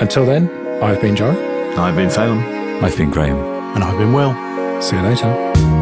until 0.00 0.26
then, 0.26 0.50
I've 0.82 1.00
been 1.00 1.16
Joe. 1.16 1.30
I've 1.78 1.96
been 1.96 2.10
Phelim. 2.10 2.82
I've 2.82 2.96
been 2.96 3.10
Graham. 3.10 3.38
And 3.74 3.82
I've 3.82 3.98
been 3.98 4.12
Will. 4.12 4.34
See 4.82 4.96
you 4.96 5.02
later. 5.02 5.75